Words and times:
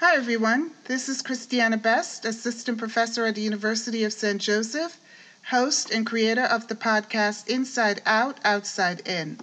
Hi, 0.00 0.14
everyone. 0.14 0.70
This 0.84 1.08
is 1.08 1.22
Christiana 1.22 1.76
Best, 1.76 2.24
Assistant 2.24 2.78
Professor 2.78 3.26
at 3.26 3.34
the 3.34 3.40
University 3.40 4.04
of 4.04 4.12
St. 4.12 4.40
Joseph, 4.40 5.00
host 5.46 5.90
and 5.90 6.06
creator 6.06 6.44
of 6.44 6.68
the 6.68 6.76
podcast 6.76 7.48
Inside 7.48 8.00
Out, 8.06 8.38
Outside 8.44 9.02
In. 9.04 9.40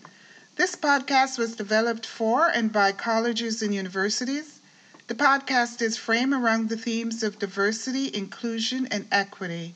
This 0.56 0.78
podcast 0.78 1.38
was 1.38 1.58
developed 1.58 2.06
for 2.06 2.48
and 2.48 2.72
by 2.72 2.94
colleges 2.94 3.62
and 3.62 3.76
universities. 3.76 4.62
The 5.08 5.14
podcast 5.14 5.82
is 5.82 5.98
framed 5.98 6.32
around 6.34 6.70
the 6.70 6.78
themes 6.78 7.22
of 7.22 7.38
diversity, 7.38 8.10
inclusion, 8.14 8.88
and 8.90 9.08
equity. 9.12 9.76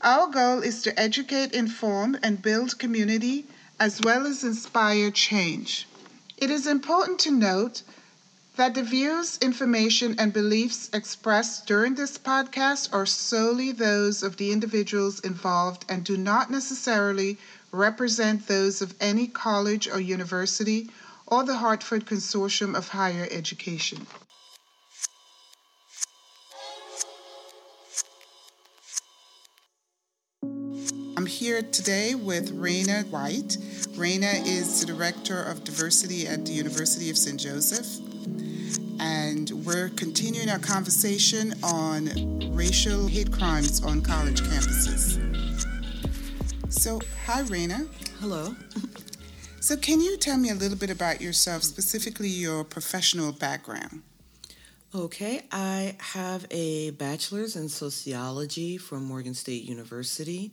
Our 0.00 0.26
goal 0.26 0.62
is 0.62 0.82
to 0.82 0.98
educate, 0.98 1.52
inform, 1.52 2.18
and 2.24 2.42
build 2.42 2.76
community 2.80 3.46
as 3.78 4.00
well 4.02 4.26
as 4.26 4.42
inspire 4.42 5.12
change. 5.12 5.86
It 6.36 6.50
is 6.50 6.66
important 6.66 7.20
to 7.20 7.30
note 7.30 7.82
that 8.58 8.74
the 8.74 8.82
views, 8.82 9.38
information, 9.40 10.16
and 10.18 10.32
beliefs 10.32 10.90
expressed 10.92 11.64
during 11.66 11.94
this 11.94 12.18
podcast 12.18 12.92
are 12.92 13.06
solely 13.06 13.70
those 13.70 14.24
of 14.24 14.36
the 14.36 14.50
individuals 14.50 15.20
involved 15.20 15.84
and 15.88 16.02
do 16.02 16.16
not 16.16 16.50
necessarily 16.50 17.38
represent 17.70 18.48
those 18.48 18.82
of 18.82 18.92
any 19.00 19.28
college 19.28 19.86
or 19.86 20.00
university 20.00 20.90
or 21.28 21.44
the 21.44 21.54
Hartford 21.54 22.04
Consortium 22.04 22.76
of 22.76 22.88
Higher 22.88 23.28
Education. 23.30 24.04
I'm 31.16 31.26
here 31.26 31.62
today 31.62 32.16
with 32.16 32.58
Raina 32.60 33.06
White. 33.10 33.56
Raina 33.94 34.44
is 34.44 34.80
the 34.80 34.86
Director 34.86 35.40
of 35.40 35.62
Diversity 35.62 36.26
at 36.26 36.44
the 36.44 36.52
University 36.52 37.08
of 37.08 37.16
St. 37.16 37.38
Joseph 37.38 38.00
and 39.00 39.50
we're 39.64 39.88
continuing 39.90 40.48
our 40.48 40.58
conversation 40.58 41.54
on 41.62 42.54
racial 42.54 43.06
hate 43.06 43.32
crimes 43.32 43.82
on 43.84 44.02
college 44.02 44.40
campuses. 44.40 45.18
So, 46.72 47.00
hi, 47.26 47.42
Raina. 47.42 47.88
Hello. 48.20 48.54
So, 49.60 49.76
can 49.76 50.00
you 50.00 50.16
tell 50.16 50.38
me 50.38 50.50
a 50.50 50.54
little 50.54 50.78
bit 50.78 50.90
about 50.90 51.20
yourself, 51.20 51.62
specifically 51.62 52.28
your 52.28 52.64
professional 52.64 53.32
background? 53.32 54.02
Okay, 54.94 55.42
I 55.52 55.96
have 55.98 56.46
a 56.50 56.92
bachelor's 56.92 57.56
in 57.56 57.68
sociology 57.68 58.78
from 58.78 59.04
Morgan 59.04 59.34
State 59.34 59.64
University, 59.64 60.50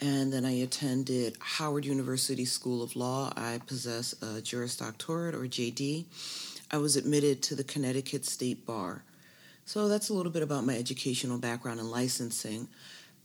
and 0.00 0.32
then 0.32 0.44
I 0.46 0.52
attended 0.62 1.36
Howard 1.40 1.84
University 1.84 2.46
School 2.46 2.82
of 2.82 2.96
Law. 2.96 3.32
I 3.36 3.60
possess 3.66 4.14
a 4.22 4.40
Juris 4.40 4.76
Doctorate 4.76 5.34
or 5.34 5.40
JD 5.40 6.06
I 6.70 6.78
was 6.78 6.96
admitted 6.96 7.42
to 7.44 7.54
the 7.54 7.64
Connecticut 7.64 8.24
State 8.24 8.66
Bar. 8.66 9.04
So 9.64 9.88
that's 9.88 10.08
a 10.08 10.14
little 10.14 10.32
bit 10.32 10.42
about 10.42 10.64
my 10.64 10.76
educational 10.76 11.38
background 11.38 11.80
and 11.80 11.90
licensing. 11.90 12.68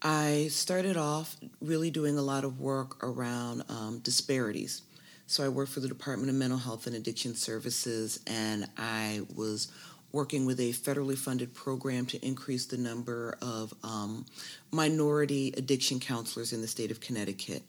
I 0.02 0.48
started 0.50 0.98
off 0.98 1.36
really 1.60 1.92
doing 1.92 2.18
a 2.18 2.22
lot 2.22 2.44
of 2.44 2.60
work 2.60 3.04
around 3.04 3.64
um, 3.70 4.00
disparities. 4.00 4.82
So 5.28 5.46
I 5.46 5.50
worked 5.50 5.72
for 5.72 5.80
the 5.80 5.88
Department 5.88 6.30
of 6.30 6.36
Mental 6.36 6.58
Health 6.58 6.88
and 6.88 6.96
Addiction 6.96 7.36
Services, 7.36 8.20
and 8.28 8.68
I 8.78 9.22
was 9.36 9.72
working 10.12 10.46
with 10.46 10.60
a 10.60 10.72
federally 10.72 11.18
funded 11.18 11.54
program 11.54 12.06
to 12.08 12.26
increase 12.26 12.66
the 12.66 12.78
number 12.78 13.38
of 13.42 13.74
um, 13.84 14.26
minority 14.72 15.54
addiction 15.56 16.00
counselors 16.00 16.52
in 16.52 16.62
the 16.62 16.68
state 16.68 16.92
of 16.92 17.00
Connecticut. 17.00 17.64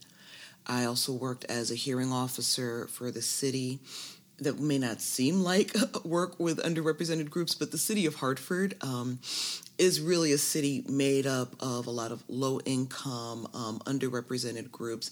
I 0.67 0.85
also 0.85 1.13
worked 1.13 1.45
as 1.47 1.71
a 1.71 1.77
hearing 1.77 2.13
officer 2.13 2.87
for 2.89 3.11
the 3.11 3.23
city 3.23 3.81
that 4.43 4.61
may 4.61 4.79
not 4.79 5.01
seem 5.01 5.43
like 5.43 5.75
work 6.05 6.39
with 6.39 6.59
underrepresented 6.59 7.31
groups, 7.31 7.55
but 7.55 7.71
the 7.71 7.79
city 7.79 8.07
of 8.07 8.17
Hartford 8.17 8.75
um, 8.83 9.19
is 9.79 10.01
really 10.01 10.33
a 10.33 10.39
city 10.39 10.85
made 10.89 11.27
up 11.27 11.55
of 11.61 11.87
a 11.87 11.91
lot 11.91 12.13
of 12.13 12.23
low 12.29 12.61
income, 12.65 13.49
um, 13.55 13.81
underrepresented 13.81 14.71
groups. 14.71 15.11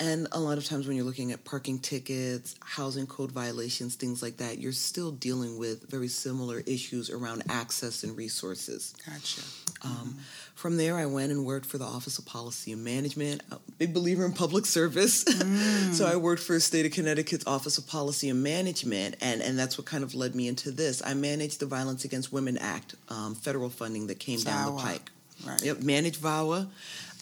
And 0.00 0.28
a 0.32 0.38
lot 0.38 0.58
of 0.58 0.64
times 0.64 0.86
when 0.86 0.96
you're 0.96 1.04
looking 1.04 1.32
at 1.32 1.44
parking 1.44 1.78
tickets, 1.80 2.54
housing 2.60 3.06
code 3.06 3.32
violations, 3.32 3.96
things 3.96 4.22
like 4.22 4.36
that, 4.36 4.58
you're 4.58 4.72
still 4.72 5.10
dealing 5.10 5.58
with 5.58 5.90
very 5.90 6.08
similar 6.08 6.60
issues 6.60 7.10
around 7.10 7.42
access 7.48 8.04
and 8.04 8.16
resources. 8.16 8.94
Gotcha. 9.04 9.40
Um, 9.82 9.90
mm-hmm. 9.90 10.18
From 10.54 10.76
there, 10.76 10.96
I 10.96 11.06
went 11.06 11.32
and 11.32 11.44
worked 11.44 11.66
for 11.66 11.78
the 11.78 11.84
Office 11.84 12.18
of 12.18 12.26
Policy 12.26 12.72
and 12.72 12.84
Management. 12.84 13.42
A 13.50 13.58
big 13.78 13.92
believer 13.92 14.24
in 14.24 14.32
public 14.32 14.66
service. 14.66 15.24
Mm. 15.24 15.92
so 15.94 16.06
I 16.06 16.16
worked 16.16 16.42
for 16.42 16.54
the 16.54 16.60
State 16.60 16.86
of 16.86 16.92
Connecticut's 16.92 17.46
Office 17.46 17.78
of 17.78 17.86
Policy 17.86 18.28
and 18.28 18.42
Management, 18.42 19.16
and, 19.20 19.40
and 19.40 19.58
that's 19.58 19.78
what 19.78 19.86
kind 19.86 20.04
of 20.04 20.14
led 20.14 20.34
me 20.34 20.48
into 20.48 20.70
this. 20.70 21.02
I 21.04 21.14
managed 21.14 21.60
the 21.60 21.66
Violence 21.66 22.04
Against 22.04 22.32
Women 22.32 22.58
Act, 22.58 22.94
um, 23.08 23.34
federal 23.34 23.70
funding 23.70 24.08
that 24.08 24.18
came 24.18 24.40
down 24.40 24.76
the 24.76 24.82
pike. 24.82 25.10
Right. 25.46 25.62
Yep, 25.62 25.82
managed 25.82 26.20
VAWA. 26.20 26.66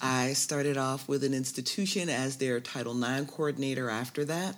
I 0.01 0.35
started 0.35 0.77
off 0.77 1.09
with 1.09 1.25
an 1.25 1.33
institution 1.33 2.09
as 2.09 2.37
their 2.37 2.61
Title 2.61 3.03
IX 3.03 3.31
coordinator 3.31 3.89
after 3.89 4.25
that 4.27 4.57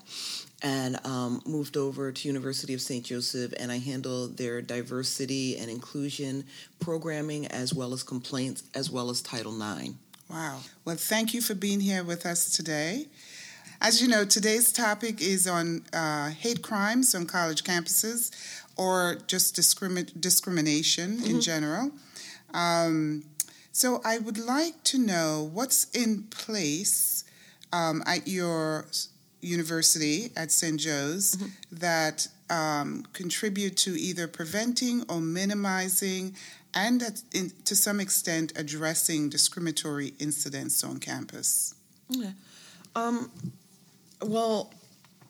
and 0.62 0.98
um, 1.06 1.40
moved 1.46 1.76
over 1.76 2.10
to 2.10 2.28
University 2.28 2.74
of 2.74 2.80
St. 2.80 3.04
Joseph 3.04 3.52
and 3.58 3.70
I 3.70 3.78
handle 3.78 4.28
their 4.28 4.60
diversity 4.60 5.56
and 5.56 5.70
inclusion 5.70 6.44
programming 6.80 7.46
as 7.46 7.72
well 7.72 7.92
as 7.92 8.02
complaints 8.02 8.64
as 8.74 8.90
well 8.90 9.10
as 9.10 9.22
Title 9.22 9.54
IX. 9.54 9.94
Wow. 10.28 10.58
Well, 10.84 10.96
thank 10.96 11.32
you 11.32 11.40
for 11.40 11.54
being 11.54 11.80
here 11.80 12.02
with 12.02 12.26
us 12.26 12.50
today. 12.50 13.06
As 13.80 14.02
you 14.02 14.08
know, 14.08 14.24
today's 14.24 14.72
topic 14.72 15.22
is 15.22 15.46
on 15.46 15.84
uh, 15.92 16.30
hate 16.30 16.62
crimes 16.62 17.14
on 17.14 17.26
college 17.26 17.62
campuses 17.62 18.32
or 18.76 19.18
just 19.28 19.54
discrimi- 19.54 20.20
discrimination 20.20 21.18
mm-hmm. 21.18 21.30
in 21.30 21.40
general. 21.40 21.92
Um, 22.52 23.24
so 23.78 24.00
I 24.04 24.18
would 24.18 24.38
like 24.38 24.82
to 24.84 24.98
know 24.98 25.48
what's 25.52 25.84
in 25.90 26.24
place 26.24 27.22
um, 27.72 28.02
at 28.06 28.26
your 28.26 28.86
university 29.40 30.32
at 30.36 30.50
St. 30.50 30.80
Joe's 30.80 31.36
mm-hmm. 31.36 31.46
that 31.76 32.26
um, 32.50 33.06
contribute 33.12 33.76
to 33.76 33.92
either 33.92 34.26
preventing 34.26 35.04
or 35.08 35.20
minimizing 35.20 36.34
and 36.74 37.00
at, 37.04 37.22
in, 37.32 37.52
to 37.66 37.76
some 37.76 38.00
extent 38.00 38.52
addressing 38.56 39.28
discriminatory 39.28 40.12
incidents 40.18 40.82
on 40.82 40.98
campus? 40.98 41.76
Okay. 42.16 42.32
Um, 42.96 43.30
well, 44.20 44.74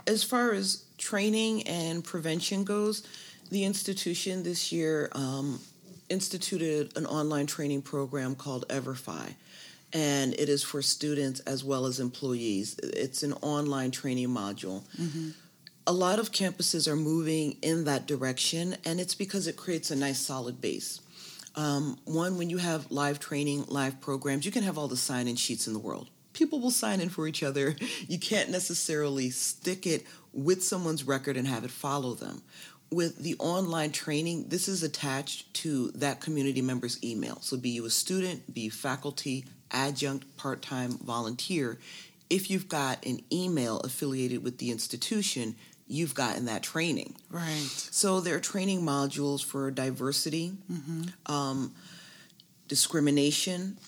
as 0.06 0.24
far 0.24 0.52
as 0.52 0.84
training 0.96 1.64
and 1.64 2.02
prevention 2.02 2.64
goes, 2.64 3.06
the 3.50 3.64
institution 3.64 4.42
this 4.42 4.72
year 4.72 5.10
um, 5.12 5.60
instituted 6.08 6.96
an 6.96 7.06
online 7.06 7.46
training 7.46 7.82
program 7.82 8.34
called 8.34 8.66
Everfi 8.68 9.34
and 9.92 10.34
it 10.34 10.48
is 10.48 10.62
for 10.62 10.82
students 10.82 11.40
as 11.40 11.64
well 11.64 11.86
as 11.86 12.00
employees. 12.00 12.78
It's 12.82 13.22
an 13.22 13.32
online 13.34 13.90
training 13.90 14.28
module. 14.28 14.82
Mm-hmm. 15.00 15.30
A 15.86 15.92
lot 15.92 16.18
of 16.18 16.32
campuses 16.32 16.86
are 16.86 16.96
moving 16.96 17.56
in 17.62 17.84
that 17.84 18.06
direction, 18.06 18.76
and 18.84 19.00
it's 19.00 19.14
because 19.14 19.46
it 19.46 19.56
creates 19.56 19.90
a 19.90 19.96
nice 19.96 20.18
solid 20.18 20.60
base. 20.60 21.00
Um, 21.56 21.98
one, 22.04 22.36
when 22.36 22.50
you 22.50 22.58
have 22.58 22.90
live 22.90 23.18
training, 23.18 23.64
live 23.68 24.00
programs, 24.00 24.44
you 24.44 24.52
can 24.52 24.62
have 24.62 24.76
all 24.76 24.88
the 24.88 24.96
sign 24.96 25.26
in 25.26 25.36
sheets 25.36 25.66
in 25.66 25.72
the 25.72 25.78
world. 25.78 26.10
People 26.34 26.60
will 26.60 26.70
sign 26.70 27.00
in 27.00 27.08
for 27.08 27.26
each 27.26 27.42
other. 27.42 27.74
You 28.06 28.18
can't 28.18 28.50
necessarily 28.50 29.28
stick 29.30 29.86
it 29.86 30.06
with 30.32 30.62
someone's 30.62 31.04
record 31.04 31.36
and 31.36 31.46
have 31.46 31.64
it 31.64 31.70
follow 31.70 32.14
them 32.14 32.42
with 32.90 33.18
the 33.18 33.36
online 33.38 33.92
training, 33.92 34.48
this 34.48 34.68
is 34.68 34.82
attached 34.82 35.52
to 35.54 35.90
that 35.92 36.20
community 36.20 36.62
member's 36.62 37.02
email. 37.02 37.38
So, 37.40 37.56
be 37.56 37.70
you 37.70 37.84
a 37.84 37.90
student, 37.90 38.52
be 38.52 38.68
faculty, 38.68 39.44
adjunct, 39.70 40.36
part 40.36 40.62
time, 40.62 40.92
volunteer, 40.92 41.78
if 42.30 42.50
you've 42.50 42.68
got 42.68 43.04
an 43.06 43.20
email 43.32 43.80
affiliated 43.80 44.44
with 44.44 44.58
the 44.58 44.70
institution, 44.70 45.56
you've 45.86 46.14
gotten 46.14 46.44
that 46.44 46.62
training. 46.62 47.14
Right. 47.30 47.66
So 47.68 48.20
there 48.20 48.36
are 48.36 48.40
training 48.40 48.82
modules 48.82 49.42
for 49.42 49.70
diversity, 49.70 50.52
mm-hmm. 50.70 51.32
um, 51.32 51.74
discrimination, 52.68 53.78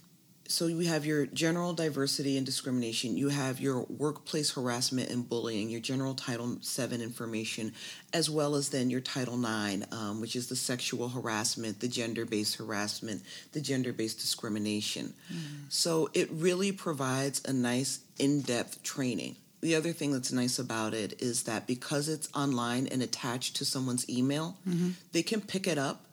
so 0.51 0.67
you 0.67 0.89
have 0.89 1.07
your 1.07 1.27
general 1.27 1.73
diversity 1.73 2.37
and 2.37 2.45
discrimination 2.45 3.17
you 3.17 3.29
have 3.29 3.61
your 3.61 3.83
workplace 3.85 4.53
harassment 4.55 5.09
and 5.11 5.29
bullying 5.29 5.71
your 5.71 5.81
general 5.81 6.15
title 6.15 6.59
VII 6.63 7.03
information 7.03 7.73
as 8.13 8.29
well 8.29 8.55
as 8.57 8.71
then 8.71 8.91
your 8.91 9.01
title 9.01 9.39
IX 9.39 9.85
um, 9.93 10.21
which 10.21 10.35
is 10.35 10.49
the 10.49 10.57
sexual 10.57 11.09
harassment 11.09 11.81
the 11.81 11.89
gender-based 11.89 12.57
harassment 12.57 13.23
the 13.53 13.61
gender-based 13.61 14.19
discrimination 14.19 15.15
mm. 15.33 15.39
so 15.69 16.11
it 16.15 16.29
really 16.33 16.73
provides 16.73 17.41
a 17.47 17.53
nice 17.53 18.01
in-depth 18.19 18.83
training 18.83 19.37
the 19.61 19.75
other 19.75 19.93
thing 19.93 20.11
that's 20.11 20.33
nice 20.33 20.59
about 20.59 20.95
it 20.95 21.21
is 21.21 21.45
that 21.45 21.67
because 21.67 22.09
it's 22.09 22.29
online 22.35 22.87
and 22.87 23.03
attached 23.03 23.57
to 23.57 23.65
someone's 23.65 24.09
email 24.11 24.57
mm-hmm. 24.69 24.91
they 25.13 25.23
can 25.23 25.41
pick 25.41 25.67
it 25.67 25.79
up 25.79 26.07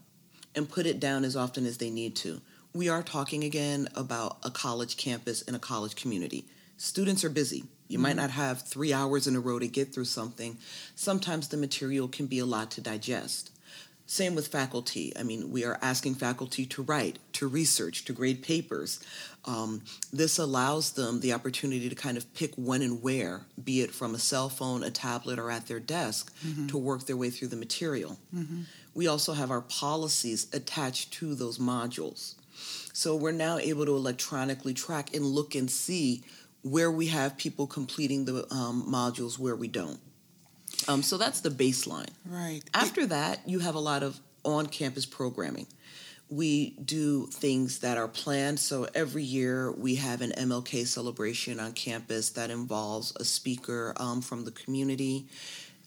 and 0.55 0.69
put 0.69 0.85
it 0.85 0.99
down 0.99 1.23
as 1.23 1.35
often 1.35 1.65
as 1.65 1.77
they 1.77 1.89
need 1.89 2.15
to 2.15 2.41
we 2.77 2.89
are 2.89 3.01
talking 3.01 3.43
again 3.43 3.89
about 3.95 4.37
a 4.43 4.51
college 4.51 4.97
campus 4.97 5.41
and 5.41 5.55
a 5.55 5.59
college 5.59 5.95
community. 5.95 6.45
Students 6.77 7.23
are 7.23 7.29
busy. 7.29 7.63
You 7.87 7.97
mm-hmm. 7.97 8.03
might 8.03 8.15
not 8.15 8.29
have 8.29 8.61
three 8.61 8.93
hours 8.93 9.25
in 9.25 9.35
a 9.35 9.39
row 9.39 9.57
to 9.57 9.67
get 9.67 9.91
through 9.91 10.05
something. 10.05 10.59
Sometimes 10.93 11.47
the 11.47 11.57
material 11.57 12.07
can 12.07 12.27
be 12.27 12.37
a 12.37 12.45
lot 12.45 12.69
to 12.71 12.81
digest. 12.81 13.49
Same 14.05 14.35
with 14.35 14.47
faculty. 14.47 15.11
I 15.19 15.23
mean, 15.23 15.51
we 15.51 15.65
are 15.65 15.79
asking 15.81 16.15
faculty 16.15 16.67
to 16.67 16.83
write, 16.83 17.17
to 17.33 17.47
research, 17.47 18.05
to 18.05 18.13
grade 18.13 18.43
papers. 18.43 19.03
Um, 19.45 19.81
this 20.13 20.37
allows 20.37 20.91
them 20.91 21.21
the 21.21 21.33
opportunity 21.33 21.89
to 21.89 21.95
kind 21.95 22.15
of 22.15 22.31
pick 22.35 22.53
when 22.55 22.83
and 22.83 23.01
where, 23.01 23.41
be 23.61 23.81
it 23.81 23.91
from 23.91 24.13
a 24.13 24.19
cell 24.19 24.49
phone, 24.49 24.83
a 24.83 24.91
tablet, 24.91 25.39
or 25.39 25.49
at 25.49 25.65
their 25.65 25.79
desk, 25.79 26.31
mm-hmm. 26.45 26.67
to 26.67 26.77
work 26.77 27.07
their 27.07 27.17
way 27.17 27.31
through 27.31 27.47
the 27.49 27.57
material. 27.57 28.19
Mm-hmm. 28.33 28.61
We 28.93 29.07
also 29.07 29.33
have 29.33 29.51
our 29.51 29.61
policies 29.61 30.47
attached 30.53 31.11
to 31.13 31.33
those 31.33 31.57
modules. 31.57 32.35
So 32.97 33.15
we're 33.15 33.31
now 33.31 33.59
able 33.59 33.85
to 33.85 33.95
electronically 33.95 34.73
track 34.73 35.13
and 35.13 35.23
look 35.23 35.53
and 35.53 35.69
see 35.69 36.23
where 36.63 36.89
we 36.89 37.05
have 37.09 37.37
people 37.37 37.67
completing 37.67 38.25
the 38.25 38.51
um, 38.51 38.91
modules, 38.91 39.37
where 39.37 39.55
we 39.55 39.67
don't. 39.67 39.99
Um, 40.87 41.03
so 41.03 41.19
that's 41.19 41.41
the 41.41 41.51
baseline. 41.51 42.09
Right. 42.25 42.61
After 42.73 43.05
that, 43.05 43.47
you 43.47 43.59
have 43.59 43.75
a 43.75 43.79
lot 43.79 44.01
of 44.01 44.19
on 44.43 44.65
campus 44.65 45.05
programming. 45.05 45.67
We 46.27 46.71
do 46.71 47.27
things 47.27 47.79
that 47.79 47.99
are 47.99 48.07
planned. 48.07 48.59
So 48.59 48.87
every 48.95 49.23
year 49.23 49.71
we 49.71 49.93
have 49.97 50.21
an 50.21 50.31
MLK 50.31 50.87
celebration 50.87 51.59
on 51.59 51.73
campus 51.73 52.31
that 52.31 52.49
involves 52.49 53.15
a 53.17 53.23
speaker 53.23 53.93
um, 53.97 54.23
from 54.23 54.43
the 54.43 54.51
community 54.51 55.27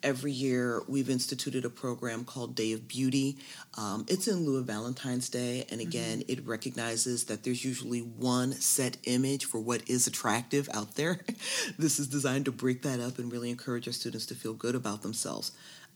every 0.03 0.33
year 0.33 0.83
we've 0.89 1.11
instituted 1.11 1.65
a 1.65 1.71
program 1.71 2.25
called 2.25 2.55
Day 2.55 2.73
of 2.73 2.89
Beauty. 2.89 3.37
Um, 3.77 4.05
it's 4.09 4.29
in 4.29 4.45
lieu 4.45 4.59
of 4.59 4.67
Valentine's 4.67 5.29
Day, 5.29 5.67
and 5.71 5.81
again, 5.81 6.21
mm-hmm. 6.21 6.33
it 6.33 6.47
recognizes 6.47 7.25
that 7.25 7.45
there's 7.45 7.65
usually 7.65 8.01
one 8.01 8.53
set 8.53 8.97
image 9.05 9.45
for 9.45 9.61
what 9.61 9.89
is 9.89 10.07
attractive 10.07 10.69
out 10.73 10.95
there. 10.95 11.21
this 11.79 11.99
is 11.99 12.09
designed 12.09 12.47
to 12.47 12.53
break 12.53 12.83
that 12.83 13.01
up 13.01 13.19
and 13.19 13.33
really 13.33 13.51
encourage 13.51 13.87
our 13.87 13.93
students 13.93 14.27
to 14.27 14.35
feel 14.35 14.55
good 14.55 14.75
about 14.75 15.03
themselves. 15.03 15.53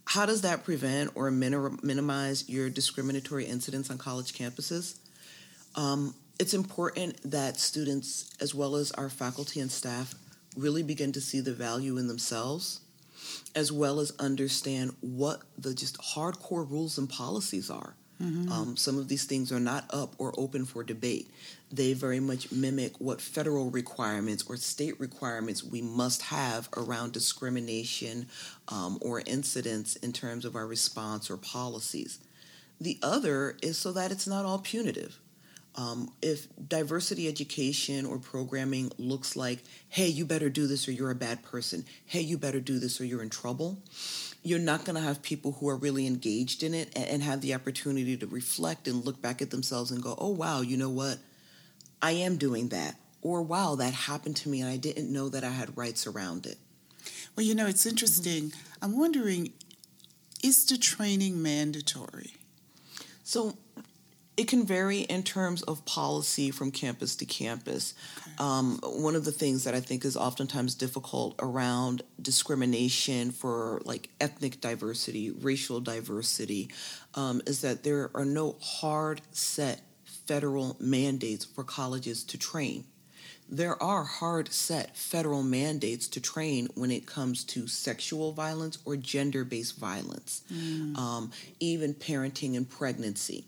How 0.06 0.26
does 0.26 0.42
that 0.42 0.64
prevent 0.64 1.12
or 1.14 1.30
minim- 1.30 1.80
minimize 1.82 2.48
your 2.48 2.68
discriminatory 2.68 3.46
incidents 3.46 3.90
on 3.90 3.98
college 3.98 4.34
campuses? 4.34 4.98
Um, 5.76 6.14
it's 6.38 6.54
important 6.54 7.18
that 7.30 7.58
students, 7.58 8.30
as 8.40 8.54
well 8.54 8.76
as 8.76 8.90
our 8.92 9.08
faculty 9.08 9.60
and 9.60 9.70
staff, 9.70 10.14
really 10.56 10.82
begin 10.82 11.12
to 11.12 11.20
see 11.20 11.40
the 11.40 11.52
value 11.52 11.96
in 11.96 12.06
themselves 12.06 12.80
as 13.54 13.70
well 13.72 14.00
as 14.00 14.12
understand 14.18 14.94
what 15.00 15.42
the 15.58 15.74
just 15.74 15.98
hardcore 15.98 16.68
rules 16.68 16.98
and 16.98 17.08
policies 17.08 17.70
are. 17.70 17.94
Mm-hmm. 18.22 18.50
Um, 18.50 18.76
some 18.76 18.98
of 18.98 19.08
these 19.08 19.24
things 19.24 19.50
are 19.50 19.60
not 19.60 19.86
up 19.90 20.14
or 20.18 20.32
open 20.38 20.64
for 20.64 20.84
debate. 20.84 21.30
They 21.72 21.92
very 21.94 22.20
much 22.20 22.52
mimic 22.52 23.00
what 23.00 23.20
federal 23.20 23.70
requirements 23.70 24.44
or 24.48 24.56
state 24.56 24.98
requirements 25.00 25.64
we 25.64 25.82
must 25.82 26.22
have 26.22 26.68
around 26.76 27.12
discrimination 27.12 28.28
um, 28.68 28.98
or 29.00 29.22
incidents 29.26 29.96
in 29.96 30.12
terms 30.12 30.44
of 30.44 30.54
our 30.54 30.66
response 30.66 31.28
or 31.28 31.36
policies. 31.36 32.20
The 32.80 32.98
other 33.02 33.56
is 33.62 33.78
so 33.78 33.92
that 33.92 34.12
it's 34.12 34.26
not 34.26 34.44
all 34.44 34.58
punitive. 34.58 35.18
Um, 35.76 36.12
if 36.22 36.46
diversity 36.68 37.26
education 37.26 38.06
or 38.06 38.18
programming 38.18 38.92
looks 38.96 39.34
like, 39.34 39.58
hey, 39.88 40.06
you 40.06 40.24
better 40.24 40.48
do 40.48 40.68
this 40.68 40.86
or 40.86 40.92
you're 40.92 41.10
a 41.10 41.16
bad 41.16 41.42
person, 41.42 41.84
hey, 42.06 42.20
you 42.20 42.38
better 42.38 42.60
do 42.60 42.78
this 42.78 43.00
or 43.00 43.04
you're 43.04 43.22
in 43.22 43.30
trouble, 43.30 43.82
you're 44.44 44.60
not 44.60 44.84
going 44.84 44.94
to 44.94 45.02
have 45.02 45.20
people 45.22 45.52
who 45.52 45.68
are 45.68 45.76
really 45.76 46.06
engaged 46.06 46.62
in 46.62 46.74
it 46.74 46.92
and, 46.94 47.06
and 47.06 47.22
have 47.22 47.40
the 47.40 47.54
opportunity 47.54 48.16
to 48.16 48.26
reflect 48.26 48.86
and 48.86 49.04
look 49.04 49.20
back 49.20 49.42
at 49.42 49.50
themselves 49.50 49.90
and 49.90 50.02
go, 50.02 50.14
oh, 50.18 50.30
wow, 50.30 50.60
you 50.60 50.76
know 50.76 50.90
what? 50.90 51.18
I 52.00 52.12
am 52.12 52.36
doing 52.36 52.68
that. 52.68 52.94
Or, 53.20 53.42
wow, 53.42 53.74
that 53.76 53.94
happened 53.94 54.36
to 54.36 54.48
me 54.48 54.60
and 54.60 54.70
I 54.70 54.76
didn't 54.76 55.12
know 55.12 55.28
that 55.30 55.42
I 55.42 55.50
had 55.50 55.76
rights 55.76 56.06
around 56.06 56.46
it. 56.46 56.58
Well, 57.34 57.44
you 57.44 57.54
know, 57.54 57.66
it's 57.66 57.86
interesting. 57.86 58.52
I'm 58.80 58.96
wondering 58.96 59.52
is 60.44 60.66
the 60.66 60.76
training 60.76 61.40
mandatory? 61.40 62.34
So, 63.22 63.56
it 64.36 64.48
can 64.48 64.66
vary 64.66 65.00
in 65.00 65.22
terms 65.22 65.62
of 65.62 65.84
policy 65.84 66.50
from 66.50 66.70
campus 66.70 67.14
to 67.16 67.24
campus. 67.24 67.94
Okay. 68.18 68.30
Um, 68.38 68.80
one 68.82 69.14
of 69.14 69.24
the 69.24 69.32
things 69.32 69.64
that 69.64 69.74
I 69.74 69.80
think 69.80 70.04
is 70.04 70.16
oftentimes 70.16 70.74
difficult 70.74 71.36
around 71.38 72.02
discrimination 72.20 73.30
for 73.30 73.80
like 73.84 74.10
ethnic 74.20 74.60
diversity, 74.60 75.30
racial 75.30 75.80
diversity, 75.80 76.70
um, 77.14 77.42
is 77.46 77.60
that 77.60 77.84
there 77.84 78.10
are 78.14 78.24
no 78.24 78.56
hard 78.60 79.20
set 79.30 79.82
federal 80.26 80.76
mandates 80.80 81.44
for 81.44 81.62
colleges 81.62 82.24
to 82.24 82.38
train. 82.38 82.84
There 83.48 83.80
are 83.80 84.04
hard 84.04 84.52
set 84.52 84.96
federal 84.96 85.42
mandates 85.42 86.08
to 86.08 86.20
train 86.20 86.68
when 86.74 86.90
it 86.90 87.06
comes 87.06 87.44
to 87.44 87.68
sexual 87.68 88.32
violence 88.32 88.78
or 88.84 88.96
gender 88.96 89.44
based 89.44 89.78
violence, 89.78 90.42
mm. 90.52 90.96
um, 90.96 91.30
even 91.60 91.94
parenting 91.94 92.56
and 92.56 92.68
pregnancy. 92.68 93.46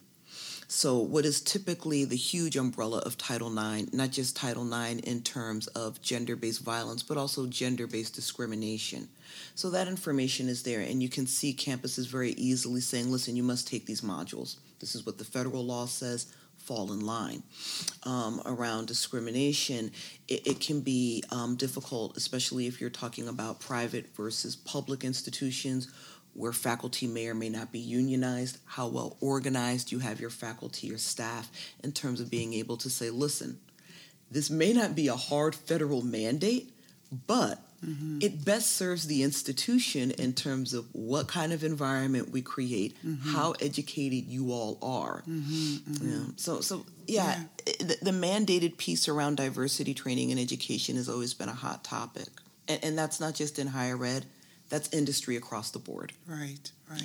So, 0.69 0.99
what 0.99 1.25
is 1.25 1.41
typically 1.41 2.05
the 2.05 2.17
huge 2.17 2.57
umbrella 2.57 2.99
of 2.99 3.17
Title 3.17 3.57
IX, 3.57 3.93
not 3.93 4.11
just 4.11 4.35
Title 4.35 4.67
IX 4.67 5.01
in 5.01 5.23
terms 5.23 5.69
of 5.69 6.03
gender 6.03 6.35
based 6.35 6.61
violence, 6.61 7.05
but 7.05 7.17
also 7.17 7.47
gender 7.47 7.87
based 7.87 8.15
discrimination. 8.15 9.09
So, 9.55 9.71
that 9.71 9.87
information 9.87 10.49
is 10.49 10.65
there, 10.65 10.81
and 10.81 11.01
you 11.01 11.09
can 11.09 11.27
see 11.27 11.55
campuses 11.55 12.09
very 12.09 12.33
easily 12.33 12.81
saying, 12.81 13.13
listen, 13.13 13.37
you 13.37 13.45
must 13.45 13.69
take 13.69 13.87
these 13.87 14.01
modules. 14.01 14.57
This 14.81 14.97
is 14.97 15.07
what 15.07 15.19
the 15.19 15.25
federal 15.25 15.65
law 15.65 15.87
says 15.87 16.33
fall 16.57 16.93
in 16.93 17.07
line. 17.07 17.45
Um, 18.03 18.43
around 18.45 18.89
discrimination, 18.89 19.93
it, 20.27 20.47
it 20.49 20.61
can 20.61 20.81
be 20.81 21.23
um, 21.31 21.55
difficult, 21.55 22.17
especially 22.17 22.67
if 22.67 22.81
you're 22.81 22.91
talking 22.91 23.29
about 23.29 23.61
private 23.61 24.15
versus 24.17 24.57
public 24.57 25.05
institutions 25.05 25.87
where 26.37 26.53
faculty 26.53 27.07
may 27.07 27.29
or 27.29 27.35
may 27.35 27.49
not 27.49 27.73
be 27.73 27.79
unionized, 27.79 28.59
how 28.67 28.87
well 28.87 29.17
organized 29.21 29.91
you 29.91 30.01
have 30.01 30.21
your 30.21 30.31
faculty 30.31 30.93
or 30.93 30.99
staff 30.99 31.51
in 31.83 31.93
terms 31.93 32.21
of 32.21 32.31
being 32.31 32.53
able 32.53 32.77
to 32.77 32.91
say, 32.91 33.11
listen, 33.11 33.59
this 34.31 34.51
may 34.51 34.73
not 34.73 34.95
be 34.95 35.09
a 35.09 35.17
hard 35.17 35.55
federal 35.55 36.03
mandate, 36.03 36.73
but 37.27 37.61
mm-hmm. 37.85 38.19
it 38.21 38.45
best 38.45 38.73
serves 38.73 39.07
the 39.07 39.23
institution 39.23 40.11
in 40.13 40.35
terms 40.35 40.75
of 40.75 40.87
what 40.93 41.29
kind 41.29 41.53
of 41.53 41.65
environment 41.65 42.31
we 42.31 42.43
create, 42.43 42.95
mm-hmm. 43.05 43.31
how 43.31 43.53
educated 43.61 44.27
you 44.27 44.53
all 44.53 44.79
are. 44.83 45.23
Mm-hmm, 45.29 46.07
yeah. 46.07 46.25
So, 46.37 46.61
so 46.61 46.85
yeah, 47.07 47.45
yeah. 47.67 47.73
The, 47.79 47.99
the, 48.03 48.11
mandated 48.11 48.77
piece 48.77 49.09
around 49.09 49.37
diversity 49.37 49.95
training 49.95 50.33
and 50.33 50.41
education 50.41 50.97
has 50.97 51.09
always 51.09 51.33
been 51.33 51.49
a 51.49 51.55
hot 51.55 51.85
topic, 51.85 52.29
and, 52.69 52.83
and 52.83 52.99
that's 52.99 53.21
not 53.21 53.35
just 53.35 53.59
in 53.59 53.69
higher 53.69 54.05
ed 54.05 54.27
that's 54.69 54.93
industry 54.93 55.37
across 55.37 55.71
the 55.71 55.79
board. 55.79 56.13
Right, 56.27 56.71
right. 56.91 57.03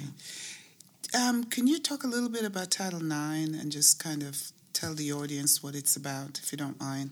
Um, 1.14 1.44
can 1.44 1.68
you 1.68 1.80
talk 1.80 2.04
a 2.04 2.08
little 2.08 2.30
bit 2.30 2.46
about 2.46 2.72
Title 2.72 3.00
IX 3.00 3.54
and 3.60 3.72
just 3.72 4.02
kind 4.02 4.24
of 4.24 4.52
tell 4.74 4.94
the 4.94 5.12
audience 5.12 5.62
what 5.62 5.76
it's 5.76 5.96
about, 5.96 6.40
if 6.42 6.52
you 6.52 6.58
don't 6.58 6.80
mind? 6.80 7.12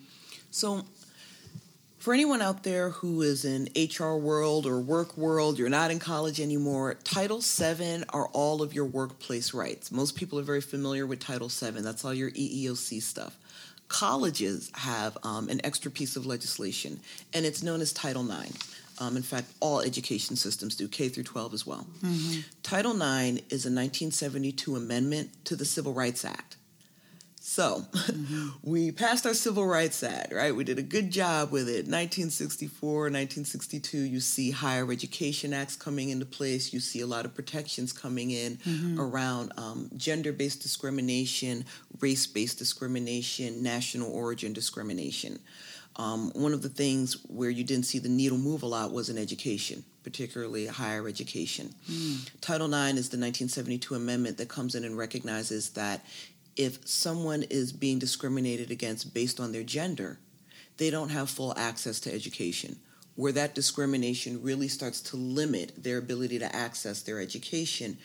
So, 0.52 0.86
for 1.98 2.14
anyone 2.14 2.42
out 2.42 2.64
there 2.64 2.92
who 2.92 3.22
is 3.22 3.44
in 3.44 3.68
HR 3.76 4.16
world 4.16 4.66
or 4.66 4.80
work 4.80 5.18
world, 5.18 5.60
you're 5.60 5.68
not 5.68 5.92
in 5.92 6.00
college 6.00 6.40
anymore, 6.40 6.94
Title 7.04 7.42
VII 7.42 8.06
are 8.10 8.28
all 8.28 8.62
of 8.62 8.74
your 8.74 8.86
workplace 8.86 9.54
rights. 9.54 9.92
Most 9.92 10.16
people 10.16 10.40
are 10.40 10.44
very 10.44 10.62
familiar 10.62 11.06
with 11.06 11.20
Title 11.20 11.50
VII. 11.50 11.82
That's 11.82 12.06
all 12.06 12.14
your 12.14 12.32
EEOC 12.32 13.02
stuff. 13.02 13.38
Colleges 13.90 14.72
have 14.76 15.18
um, 15.24 15.50
an 15.50 15.60
extra 15.66 15.92
piece 15.92 16.16
of 16.16 16.26
legislation, 16.26 17.02
and 17.34 17.46
it's 17.46 17.62
known 17.62 17.82
as 17.82 17.92
Title 17.92 18.26
IX. 18.32 18.58
Um, 19.00 19.16
in 19.16 19.24
fact, 19.24 19.52
all 19.60 19.80
education 19.80 20.36
systems 20.36 20.76
do, 20.76 20.88
K 20.88 21.10
through 21.10 21.24
12 21.24 21.54
as 21.54 21.66
well. 21.66 21.88
Mm-hmm. 22.04 22.42
Title 22.64 22.92
IX 22.92 23.38
is 23.50 23.66
a 23.66 23.72
1972 23.72 24.76
amendment 24.76 25.46
to 25.46 25.56
the 25.56 25.66
Civil 25.66 25.94
Rights 25.94 26.26
Act. 26.26 26.58
So 27.42 27.86
mm-hmm. 27.92 28.50
we 28.70 28.92
passed 28.92 29.26
our 29.26 29.34
Civil 29.34 29.66
Rights 29.66 30.04
Act, 30.04 30.34
right? 30.34 30.56
We 30.56 30.64
did 30.64 30.78
a 30.78 30.84
good 30.84 31.10
job 31.10 31.52
with 31.52 31.68
it. 31.68 31.88
1964, 31.88 32.92
1962, 32.92 33.98
you 33.98 34.20
see 34.20 34.52
higher 34.52 34.92
education 34.92 35.54
acts 35.54 35.76
coming 35.76 36.10
into 36.10 36.26
place. 36.26 36.74
You 36.74 36.80
see 36.80 37.02
a 37.02 37.08
lot 37.08 37.26
of 37.26 37.34
protections 37.34 37.94
coming 37.94 38.32
in 38.32 38.58
mm-hmm. 38.58 39.00
around 39.00 39.54
um, 39.58 39.90
gender 39.98 40.34
based 40.34 40.62
discrimination, 40.62 41.66
race 42.02 42.28
based 42.28 42.60
discrimination, 42.60 43.64
national 43.64 44.12
origin 44.12 44.54
discrimination. 44.54 45.40
Um, 46.00 46.32
one 46.34 46.54
of 46.54 46.62
the 46.62 46.70
things 46.70 47.18
where 47.28 47.50
you 47.50 47.66
didn't 47.66 47.86
see 47.86 48.00
the 48.00 48.08
needle 48.08 48.38
move 48.38 48.64
a 48.64 48.66
lot 48.66 48.94
was 48.94 49.10
in 49.10 49.18
education, 49.18 49.84
particularly 50.02 50.66
higher 50.66 51.06
education. 51.10 51.76
Mm. 51.92 52.40
Title 52.40 52.68
IX 52.68 52.98
is 52.98 53.10
the 53.10 53.18
1972 53.18 53.96
amendment 53.96 54.38
that 54.38 54.48
comes 54.48 54.76
in 54.76 54.86
and 54.86 54.98
recognizes 54.98 55.72
that 55.72 56.06
if 56.56 56.88
someone 56.88 57.44
is 57.44 57.74
being 57.74 58.00
discriminated 58.00 58.72
against 58.72 59.14
based 59.14 59.42
on 59.42 59.52
their 59.52 59.64
gender, 59.64 60.20
they 60.78 60.90
don't 60.90 61.10
have 61.10 61.30
full 61.30 61.54
access 61.58 62.00
to 62.00 62.14
education. 62.14 62.78
Where 63.16 63.34
that 63.34 63.54
discrimination 63.54 64.42
really 64.42 64.70
starts 64.70 65.02
to 65.02 65.18
limit 65.18 65.84
their 65.84 65.98
ability 65.98 66.40
to 66.40 66.56
access 66.56 67.02
their 67.02 67.20
education, 67.20 67.98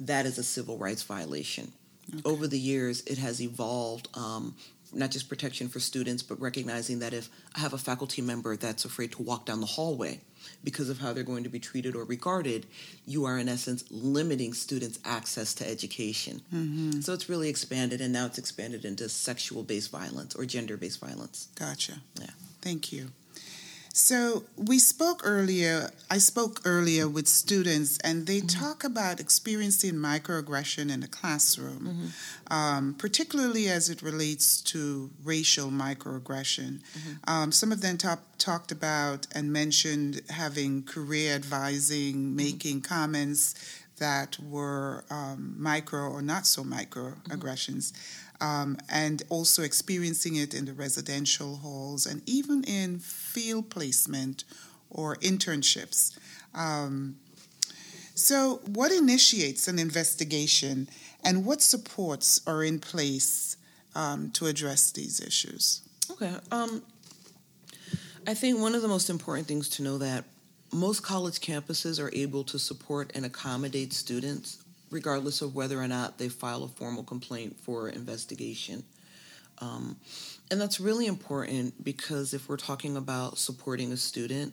that 0.00 0.24
is 0.24 0.38
a 0.38 0.42
civil 0.42 0.78
rights 0.78 1.02
violation. 1.02 1.72
Okay. 2.08 2.22
Over 2.24 2.46
the 2.46 2.58
years, 2.58 3.02
it 3.02 3.18
has 3.18 3.42
evolved 3.42 4.08
um, 4.14 4.56
not 4.94 5.10
just 5.10 5.28
protection 5.28 5.68
for 5.68 5.80
students, 5.80 6.22
but 6.22 6.40
recognizing 6.40 6.98
that 7.00 7.12
if 7.12 7.28
I 7.54 7.60
have 7.60 7.72
a 7.72 7.78
faculty 7.78 8.22
member 8.22 8.56
that's 8.56 8.84
afraid 8.84 9.12
to 9.12 9.22
walk 9.22 9.46
down 9.46 9.60
the 9.60 9.66
hallway 9.66 10.20
because 10.64 10.88
of 10.88 10.98
how 10.98 11.12
they're 11.12 11.22
going 11.22 11.44
to 11.44 11.50
be 11.50 11.60
treated 11.60 11.94
or 11.94 12.04
regarded, 12.04 12.66
you 13.06 13.24
are 13.24 13.38
in 13.38 13.48
essence 13.48 13.84
limiting 13.90 14.52
students' 14.54 14.98
access 15.04 15.54
to 15.54 15.68
education. 15.68 16.42
Mm-hmm. 16.52 17.00
So 17.00 17.12
it's 17.12 17.28
really 17.28 17.48
expanded, 17.48 18.00
and 18.00 18.12
now 18.12 18.26
it's 18.26 18.38
expanded 18.38 18.84
into 18.84 19.08
sexual 19.08 19.62
based 19.62 19.90
violence 19.90 20.34
or 20.34 20.44
gender 20.44 20.76
based 20.76 21.00
violence. 21.00 21.48
Gotcha. 21.58 21.94
Yeah. 22.20 22.30
Thank 22.60 22.92
you. 22.92 23.12
So 23.94 24.44
we 24.56 24.78
spoke 24.78 25.20
earlier, 25.22 25.90
I 26.10 26.16
spoke 26.16 26.62
earlier 26.64 27.06
with 27.06 27.28
students, 27.28 27.98
and 27.98 28.26
they 28.26 28.38
mm-hmm. 28.38 28.64
talk 28.64 28.84
about 28.84 29.20
experiencing 29.20 29.94
microaggression 29.94 30.90
in 30.90 31.00
the 31.00 31.08
classroom, 31.08 32.12
mm-hmm. 32.48 32.52
um, 32.52 32.94
particularly 32.94 33.68
as 33.68 33.90
it 33.90 34.00
relates 34.00 34.62
to 34.62 35.10
racial 35.22 35.68
microaggression. 35.68 36.80
Mm-hmm. 36.80 37.30
Um, 37.30 37.52
some 37.52 37.70
of 37.70 37.82
them 37.82 37.98
talk, 37.98 38.20
talked 38.38 38.72
about 38.72 39.26
and 39.34 39.52
mentioned 39.52 40.22
having 40.30 40.84
career 40.84 41.34
advising, 41.34 42.14
mm-hmm. 42.14 42.36
making 42.36 42.80
comments 42.80 43.54
that 44.02 44.36
were 44.40 45.04
um, 45.10 45.54
micro 45.56 46.00
or 46.08 46.20
not 46.20 46.44
so 46.44 46.64
microaggressions 46.64 47.92
um, 48.40 48.76
and 48.88 49.22
also 49.28 49.62
experiencing 49.62 50.34
it 50.34 50.52
in 50.52 50.64
the 50.64 50.72
residential 50.72 51.58
halls 51.58 52.04
and 52.04 52.20
even 52.26 52.64
in 52.64 52.98
field 52.98 53.70
placement 53.70 54.42
or 54.90 55.14
internships. 55.16 56.18
Um, 56.52 57.18
so, 58.16 58.60
what 58.66 58.90
initiates 58.90 59.68
an 59.68 59.78
investigation 59.78 60.88
and 61.22 61.46
what 61.46 61.62
supports 61.62 62.40
are 62.44 62.64
in 62.64 62.80
place 62.80 63.56
um, 63.94 64.32
to 64.32 64.46
address 64.46 64.90
these 64.90 65.20
issues? 65.20 65.80
Okay. 66.10 66.34
Um, 66.50 66.82
I 68.26 68.34
think 68.34 68.58
one 68.58 68.74
of 68.74 68.82
the 68.82 68.88
most 68.88 69.08
important 69.08 69.46
things 69.46 69.68
to 69.76 69.82
know 69.84 69.98
that 69.98 70.24
most 70.72 71.02
college 71.02 71.40
campuses 71.40 72.02
are 72.02 72.10
able 72.14 72.44
to 72.44 72.58
support 72.58 73.12
and 73.14 73.24
accommodate 73.24 73.92
students 73.92 74.62
regardless 74.90 75.40
of 75.40 75.54
whether 75.54 75.80
or 75.80 75.88
not 75.88 76.18
they 76.18 76.28
file 76.28 76.62
a 76.64 76.68
formal 76.68 77.02
complaint 77.02 77.58
for 77.58 77.88
investigation. 77.88 78.84
Um, 79.58 79.96
and 80.50 80.60
that's 80.60 80.78
really 80.78 81.06
important 81.06 81.82
because 81.82 82.34
if 82.34 82.48
we're 82.48 82.58
talking 82.58 82.96
about 82.96 83.38
supporting 83.38 83.90
a 83.92 83.96
student, 83.96 84.52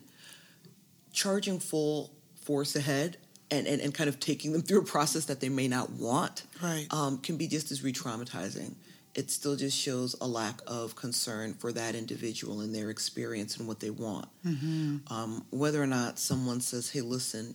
charging 1.12 1.58
full 1.58 2.10
force 2.42 2.74
ahead 2.74 3.18
and, 3.50 3.66
and, 3.66 3.80
and 3.80 3.92
kind 3.92 4.08
of 4.08 4.18
taking 4.18 4.52
them 4.52 4.62
through 4.62 4.80
a 4.80 4.84
process 4.84 5.26
that 5.26 5.40
they 5.40 5.48
may 5.48 5.68
not 5.68 5.90
want 5.90 6.44
right. 6.62 6.86
um, 6.90 7.18
can 7.18 7.36
be 7.36 7.46
just 7.46 7.70
as 7.70 7.82
re 7.82 7.92
traumatizing. 7.92 8.74
It 9.20 9.30
still 9.30 9.54
just 9.54 9.76
shows 9.76 10.16
a 10.18 10.26
lack 10.26 10.62
of 10.66 10.96
concern 10.96 11.52
for 11.52 11.72
that 11.72 11.94
individual 11.94 12.62
and 12.62 12.74
their 12.74 12.88
experience 12.88 13.58
and 13.58 13.68
what 13.68 13.78
they 13.78 13.90
want. 13.90 14.28
Mm-hmm. 14.46 15.12
Um, 15.12 15.44
whether 15.50 15.82
or 15.82 15.86
not 15.86 16.18
someone 16.18 16.62
says, 16.62 16.88
hey, 16.90 17.02
listen, 17.02 17.54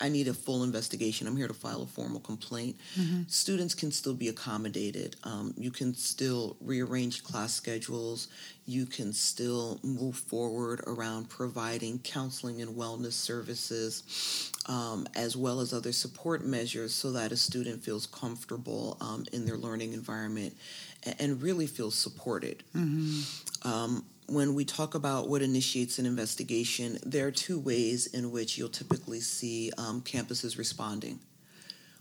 I 0.00 0.08
need 0.08 0.26
a 0.26 0.34
full 0.34 0.64
investigation. 0.64 1.28
I'm 1.28 1.36
here 1.36 1.46
to 1.46 1.54
file 1.54 1.82
a 1.82 1.86
formal 1.86 2.18
complaint. 2.18 2.76
Mm-hmm. 2.98 3.22
Students 3.28 3.74
can 3.74 3.92
still 3.92 4.14
be 4.14 4.28
accommodated. 4.28 5.14
Um, 5.22 5.54
you 5.56 5.70
can 5.70 5.94
still 5.94 6.56
rearrange 6.60 7.22
class 7.22 7.54
schedules. 7.54 8.26
You 8.66 8.86
can 8.86 9.12
still 9.12 9.78
move 9.84 10.16
forward 10.16 10.80
around 10.88 11.28
providing 11.28 12.00
counseling 12.00 12.60
and 12.60 12.74
wellness 12.74 13.12
services, 13.12 14.50
um, 14.66 15.06
as 15.14 15.36
well 15.36 15.60
as 15.60 15.72
other 15.72 15.92
support 15.92 16.44
measures, 16.44 16.92
so 16.92 17.12
that 17.12 17.30
a 17.30 17.36
student 17.36 17.84
feels 17.84 18.06
comfortable 18.06 18.96
um, 19.00 19.24
in 19.32 19.44
their 19.46 19.58
learning 19.58 19.92
environment 19.92 20.56
and, 21.18 21.42
really 21.42 21.66
feel 21.66 21.90
supported. 21.90 22.62
Mm-hmm. 22.74 23.68
Um, 23.68 24.04
when 24.26 24.54
we 24.54 24.64
talk 24.64 24.94
about 24.94 25.28
what 25.28 25.42
initiates 25.42 25.98
an 25.98 26.06
investigation, 26.06 26.98
there 27.04 27.26
are 27.26 27.30
two 27.30 27.58
ways 27.58 28.06
in 28.06 28.30
which 28.30 28.56
you'll 28.56 28.68
typically 28.68 29.20
see 29.20 29.70
um, 29.76 30.00
campuses 30.00 30.56
responding. 30.56 31.20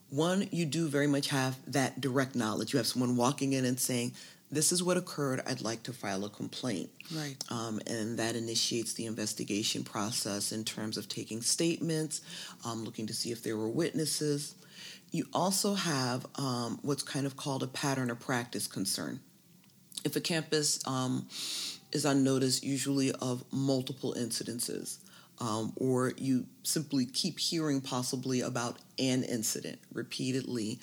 One, 0.09 0.47
you 0.51 0.65
do 0.65 0.87
very 0.87 1.07
much 1.07 1.29
have 1.29 1.57
that 1.71 1.99
direct 1.99 2.35
knowledge. 2.35 2.71
You 2.71 2.77
have 2.77 2.87
someone 2.87 3.17
walking 3.17 3.53
in 3.53 3.65
and 3.65 3.79
saying, 3.79 4.13
This 4.51 4.71
is 4.71 4.83
what 4.83 4.95
occurred, 4.95 5.41
I'd 5.47 5.61
like 5.61 5.83
to 5.83 5.93
file 5.93 6.23
a 6.23 6.29
complaint. 6.29 6.91
Right. 7.13 7.35
Um, 7.49 7.81
and 7.87 8.19
that 8.19 8.35
initiates 8.35 8.93
the 8.93 9.07
investigation 9.07 9.83
process 9.83 10.51
in 10.51 10.63
terms 10.63 10.97
of 10.97 11.09
taking 11.09 11.41
statements, 11.41 12.21
um, 12.63 12.85
looking 12.85 13.07
to 13.07 13.13
see 13.13 13.31
if 13.31 13.41
there 13.43 13.57
were 13.57 13.69
witnesses. 13.69 14.55
You 15.13 15.27
also 15.31 15.75
have 15.75 16.25
um, 16.35 16.79
what's 16.81 17.03
kind 17.03 17.27
of 17.27 17.37
called 17.37 17.61
a 17.61 17.67
pattern 17.67 18.09
or 18.09 18.15
practice 18.15 18.65
concern. 18.65 19.19
If 20.03 20.15
a 20.15 20.19
campus 20.19 20.85
um, 20.87 21.27
is 21.91 22.03
on 22.03 22.23
notice 22.23 22.63
usually 22.63 23.11
of 23.11 23.43
multiple 23.51 24.15
incidences, 24.17 24.97
um, 25.39 25.71
or 25.75 26.13
you 26.17 26.47
simply 26.63 27.05
keep 27.05 27.37
hearing 27.37 27.79
possibly 27.79 28.41
about 28.41 28.79
an 28.97 29.23
incident 29.23 29.77
repeatedly. 29.93 30.79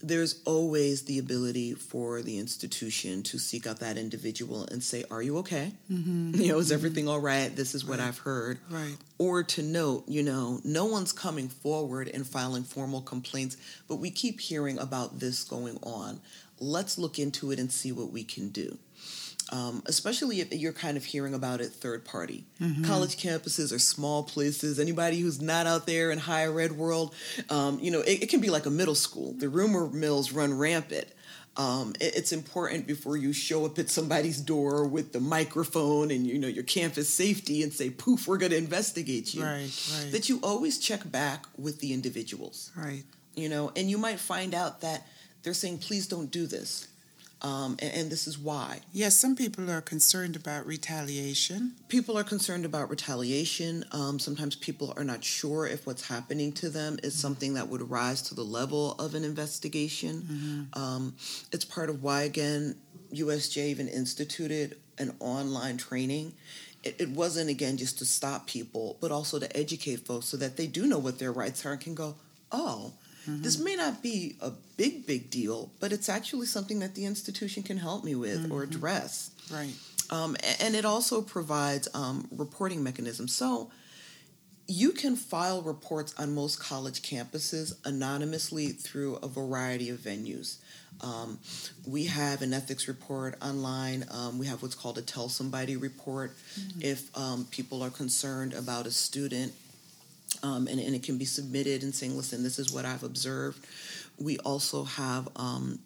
There's 0.00 0.42
always 0.44 1.02
the 1.02 1.18
ability 1.18 1.74
for 1.74 2.22
the 2.22 2.38
institution 2.38 3.22
to 3.24 3.38
seek 3.38 3.66
out 3.66 3.80
that 3.80 3.96
individual 3.96 4.66
and 4.70 4.82
say, 4.82 5.04
"Are 5.10 5.22
you 5.22 5.38
okay? 5.38 5.72
Mm-hmm. 5.90 6.34
You 6.40 6.48
know, 6.48 6.58
is 6.58 6.66
mm-hmm. 6.66 6.74
everything 6.74 7.08
all 7.08 7.20
right? 7.20 7.54
This 7.54 7.74
is 7.74 7.84
what 7.84 7.98
right. 7.98 8.08
I've 8.08 8.18
heard." 8.18 8.58
Right. 8.70 8.96
Or 9.18 9.42
to 9.42 9.62
note, 9.62 10.04
you 10.08 10.22
know, 10.22 10.60
no 10.64 10.84
one's 10.84 11.12
coming 11.12 11.48
forward 11.48 12.10
and 12.12 12.26
filing 12.26 12.64
formal 12.64 13.00
complaints, 13.00 13.56
but 13.88 13.96
we 13.96 14.10
keep 14.10 14.40
hearing 14.40 14.78
about 14.78 15.20
this 15.20 15.44
going 15.44 15.78
on. 15.82 16.20
Let's 16.60 16.98
look 16.98 17.18
into 17.18 17.50
it 17.50 17.58
and 17.58 17.70
see 17.70 17.92
what 17.92 18.10
we 18.10 18.24
can 18.24 18.50
do 18.50 18.78
um, 19.54 19.84
especially 19.86 20.40
if 20.40 20.52
you're 20.52 20.72
kind 20.72 20.96
of 20.96 21.04
hearing 21.04 21.32
about 21.32 21.60
it 21.60 21.68
third 21.68 22.04
party. 22.04 22.44
Mm-hmm. 22.60 22.84
College 22.84 23.16
campuses 23.16 23.72
are 23.72 23.78
small 23.78 24.24
places. 24.24 24.80
Anybody 24.80 25.20
who's 25.20 25.40
not 25.40 25.68
out 25.68 25.86
there 25.86 26.10
in 26.10 26.18
higher 26.18 26.58
ed 26.58 26.72
world, 26.72 27.14
um, 27.50 27.78
you 27.78 27.92
know, 27.92 28.00
it, 28.00 28.24
it, 28.24 28.28
can 28.28 28.40
be 28.40 28.50
like 28.50 28.66
a 28.66 28.70
middle 28.70 28.96
school. 28.96 29.32
The 29.32 29.48
rumor 29.48 29.88
mills 29.88 30.32
run 30.32 30.58
rampant. 30.58 31.06
Um, 31.56 31.94
it, 32.00 32.16
it's 32.16 32.32
important 32.32 32.88
before 32.88 33.16
you 33.16 33.32
show 33.32 33.64
up 33.64 33.78
at 33.78 33.90
somebody's 33.90 34.40
door 34.40 34.88
with 34.88 35.12
the 35.12 35.20
microphone 35.20 36.10
and 36.10 36.26
you 36.26 36.36
know 36.36 36.48
your 36.48 36.64
campus 36.64 37.08
safety 37.08 37.62
and 37.62 37.72
say, 37.72 37.90
"Poof, 37.90 38.26
we're 38.26 38.38
going 38.38 38.50
to 38.50 38.58
investigate 38.58 39.34
you." 39.34 39.44
Right, 39.44 39.70
right. 39.94 40.10
That 40.10 40.28
you 40.28 40.40
always 40.42 40.80
check 40.80 41.08
back 41.08 41.46
with 41.56 41.78
the 41.78 41.92
individuals. 41.92 42.72
Right. 42.76 43.04
You 43.36 43.48
know, 43.48 43.70
and 43.76 43.88
you 43.88 43.98
might 43.98 44.18
find 44.18 44.52
out 44.52 44.80
that 44.80 45.06
they're 45.44 45.54
saying, 45.54 45.78
"Please 45.78 46.08
don't 46.08 46.28
do 46.28 46.48
this." 46.48 46.88
Um, 47.44 47.76
and, 47.80 47.92
and, 47.92 48.10
this 48.10 48.26
is 48.26 48.38
why. 48.38 48.80
Yes, 48.90 49.18
some 49.18 49.36
people 49.36 49.70
are 49.70 49.82
concerned 49.82 50.34
about 50.34 50.66
retaliation. 50.66 51.74
People 51.88 52.16
are 52.16 52.24
concerned 52.24 52.64
about 52.64 52.88
retaliation. 52.88 53.84
Um, 53.92 54.18
sometimes 54.18 54.56
people 54.56 54.94
are 54.96 55.04
not 55.04 55.22
sure 55.22 55.66
if 55.66 55.86
what's 55.86 56.08
happening 56.08 56.52
to 56.52 56.70
them 56.70 56.98
is 57.02 57.12
mm-hmm. 57.12 57.20
something 57.20 57.54
that 57.54 57.68
would 57.68 57.90
rise 57.90 58.22
to 58.22 58.34
the 58.34 58.42
level 58.42 58.92
of 58.92 59.14
an 59.14 59.24
investigation. 59.24 60.22
Mm-hmm. 60.22 60.82
Um, 60.82 61.16
it's 61.52 61.66
part 61.66 61.90
of 61.90 62.02
why, 62.02 62.22
again, 62.22 62.76
USJ 63.12 63.66
even 63.66 63.88
instituted 63.88 64.78
an 64.96 65.14
online 65.20 65.76
training. 65.76 66.32
It, 66.82 66.96
it 66.98 67.08
wasn't, 67.10 67.50
again, 67.50 67.76
just 67.76 67.98
to 67.98 68.06
stop 68.06 68.46
people, 68.46 68.96
but 69.02 69.12
also 69.12 69.38
to 69.38 69.54
educate 69.54 70.06
folks 70.06 70.24
so 70.24 70.38
that 70.38 70.56
they 70.56 70.66
do 70.66 70.86
know 70.86 70.98
what 70.98 71.18
their 71.18 71.32
rights 71.32 71.66
are 71.66 71.72
and 71.72 71.80
can 71.80 71.94
go, 71.94 72.14
oh, 72.50 72.94
Mm-hmm. 73.26 73.42
This 73.42 73.58
may 73.58 73.76
not 73.76 74.02
be 74.02 74.36
a 74.40 74.52
big, 74.76 75.06
big 75.06 75.30
deal, 75.30 75.70
but 75.80 75.92
it's 75.92 76.08
actually 76.08 76.46
something 76.46 76.80
that 76.80 76.94
the 76.94 77.04
institution 77.04 77.62
can 77.62 77.78
help 77.78 78.04
me 78.04 78.14
with 78.14 78.44
mm-hmm. 78.44 78.52
or 78.52 78.62
address. 78.62 79.30
Right. 79.52 79.74
Um, 80.10 80.36
and 80.60 80.74
it 80.74 80.84
also 80.84 81.22
provides 81.22 81.88
um, 81.94 82.28
reporting 82.30 82.82
mechanisms. 82.82 83.34
So 83.34 83.70
you 84.66 84.92
can 84.92 85.16
file 85.16 85.62
reports 85.62 86.14
on 86.18 86.34
most 86.34 86.58
college 86.58 87.02
campuses 87.02 87.74
anonymously 87.84 88.68
through 88.68 89.16
a 89.16 89.28
variety 89.28 89.90
of 89.90 89.98
venues. 89.98 90.58
Um, 91.00 91.38
we 91.86 92.04
have 92.04 92.40
an 92.42 92.54
ethics 92.54 92.88
report 92.88 93.36
online. 93.42 94.04
Um, 94.10 94.38
we 94.38 94.46
have 94.46 94.62
what's 94.62 94.74
called 94.74 94.96
a 94.96 95.02
Tell 95.02 95.28
Somebody 95.28 95.76
report. 95.76 96.32
Mm-hmm. 96.58 96.80
If 96.82 97.18
um, 97.18 97.46
people 97.50 97.82
are 97.82 97.90
concerned 97.90 98.54
about 98.54 98.86
a 98.86 98.90
student 98.90 99.52
um, 100.44 100.68
and, 100.68 100.78
and 100.78 100.94
it 100.94 101.02
can 101.02 101.16
be 101.16 101.24
submitted 101.24 101.82
and 101.82 101.94
saying, 101.94 102.14
listen, 102.16 102.42
this 102.42 102.58
is 102.58 102.70
what 102.70 102.84
I've 102.84 103.02
observed. 103.02 103.66
We 104.18 104.36
also 104.40 104.84
have, 104.84 105.26
um, 105.36 105.78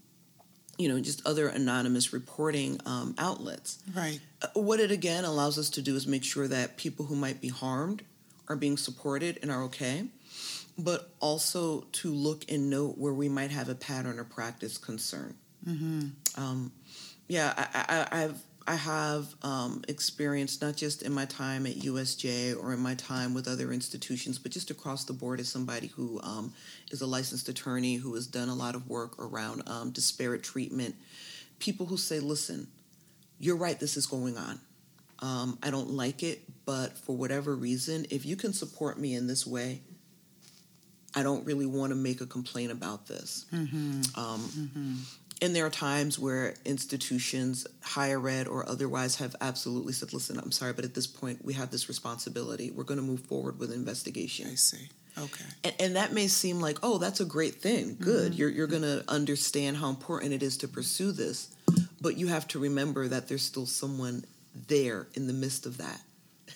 you 0.77 0.89
know, 0.89 0.99
just 0.99 1.25
other 1.25 1.47
anonymous 1.47 2.13
reporting 2.13 2.81
um, 2.85 3.15
outlets. 3.19 3.79
Right. 3.95 4.19
Uh, 4.43 4.49
what 4.55 4.81
it 4.81 4.91
again 4.91 5.25
allows 5.25 5.59
us 5.59 5.71
to 5.71 5.83
do 5.83 5.95
is 5.95 6.09
make 6.09 6.25
sure 6.25 6.49
that 6.49 6.77
people 6.77 7.07
who 7.07 7.15
might 7.15 7.41
be 7.41 7.49
harmed 7.49 8.03
are 8.49 8.57
being 8.57 8.77
supported 8.77 9.39
and 9.43 9.53
are 9.53 9.63
okay, 9.65 10.07
but 10.77 11.09
also 11.21 11.83
to 11.93 12.11
look 12.11 12.45
and 12.51 12.69
note 12.69 12.99
where 12.99 13.15
we 13.15 13.29
might 13.29 13.53
have 13.53 13.69
a 13.69 13.77
pattern 13.77 14.19
or 14.19 14.25
practice 14.25 14.77
concern. 14.77 15.37
Mm-hmm. 15.67 16.09
Um, 16.37 16.73
yeah, 17.29 17.53
I, 17.57 18.07
I, 18.11 18.25
I've 18.25 18.43
I 18.69 18.75
have 18.75 19.35
um, 19.43 19.83
experienced 19.89 20.61
not 20.61 20.77
just 20.77 21.01
in 21.01 21.11
my 21.11 21.25
time 21.25 21.67
at 21.67 21.77
USJ 21.77 22.55
or 22.55 22.75
in 22.75 22.81
my 22.81 22.95
time 22.97 23.33
with 23.33 23.49
other 23.49 23.73
institutions, 23.73 24.39
but 24.39 24.53
just 24.53 24.71
across 24.71 25.05
the 25.05 25.15
board 25.15 25.41
as 25.41 25.49
somebody 25.49 25.87
who 25.87 26.21
um, 26.23 26.53
is 26.91 27.01
a 27.01 27.07
licensed 27.07 27.49
attorney 27.49 27.95
who 27.95 28.15
has 28.15 28.27
done 28.27 28.51
a 28.51 28.55
lot 28.55 28.75
of 28.75 28.87
work 28.87 29.19
around 29.19 29.63
um, 29.67 29.91
disparate 29.91 30.43
treatment. 30.43 30.95
People 31.59 31.87
who 31.87 31.97
say, 31.97 32.21
listen, 32.21 32.67
you're 33.41 33.57
right, 33.57 33.81
this 33.81 33.97
is 33.97 34.05
going 34.05 34.37
on. 34.37 34.61
Um, 35.21 35.59
I 35.63 35.71
don't 35.71 35.93
like 35.93 36.23
it, 36.23 36.43
but 36.67 36.99
for 36.99 37.17
whatever 37.17 37.57
reason, 37.57 38.05
if 38.11 38.27
you 38.27 38.37
can 38.37 38.53
support 38.53 38.99
me 38.99 39.15
in 39.15 39.27
this 39.27 39.47
way, 39.47 39.81
I 41.15 41.23
don't 41.23 41.47
really 41.47 41.65
want 41.65 41.91
to 41.93 41.97
make 41.97 42.21
a 42.21 42.27
complaint 42.27 42.71
about 42.71 43.07
this. 43.07 43.47
Mm-hmm. 43.51 44.21
Um, 44.21 44.41
mm-hmm. 44.41 44.95
And 45.41 45.55
there 45.55 45.65
are 45.67 45.71
times 45.71 46.19
where 46.19 46.55
institutions, 46.65 47.67
higher 47.83 48.27
ed 48.29 48.49
or 48.49 48.69
otherwise, 48.69 49.17
have 49.17 49.37
absolutely 49.41 49.93
said, 49.93 50.13
listen, 50.13 50.39
I'm 50.39 50.51
sorry, 50.51 50.73
but 50.73 50.85
at 50.85 50.95
this 50.95 51.07
point, 51.07 51.45
we 51.45 51.53
have 51.55 51.71
this 51.71 51.89
responsibility. 51.89 52.71
We're 52.71 52.85
going 52.85 52.99
to 52.99 53.07
move 53.07 53.21
forward 53.21 53.59
with 53.59 53.73
investigation. 53.73 54.49
I 54.51 54.57
see. 54.57 54.89
Okay. 55.17 55.45
And, 55.65 55.75
and, 55.81 55.97
that 55.97 56.13
may 56.13 56.29
seem 56.29 56.61
like, 56.61 56.79
oh, 56.83 56.99
that's 56.99 57.21
a 57.21 57.25
great 57.25 57.57
thing. 57.57 57.97
Good. 58.01 58.33
Mm-hmm. 58.33 58.39
You're, 58.41 58.51
you're 58.51 58.67
going 58.67 58.83
to 58.83 59.05
understand 59.09 59.77
how 59.77 59.89
important 59.89 60.33
it 60.33 60.43
is 60.43 60.57
to 60.59 60.69
pursue 60.69 61.13
this. 61.13 61.55
But 62.01 62.17
you 62.17 62.29
have 62.29 62.47
to 62.49 62.59
remember 62.59 63.09
that 63.09 63.29
there's 63.29 63.43
still 63.43 63.67
someone 63.67 64.25
there 64.69 65.09
in 65.15 65.27
the 65.27 65.33
midst 65.33 65.67
of 65.67 65.79
that. 65.79 66.01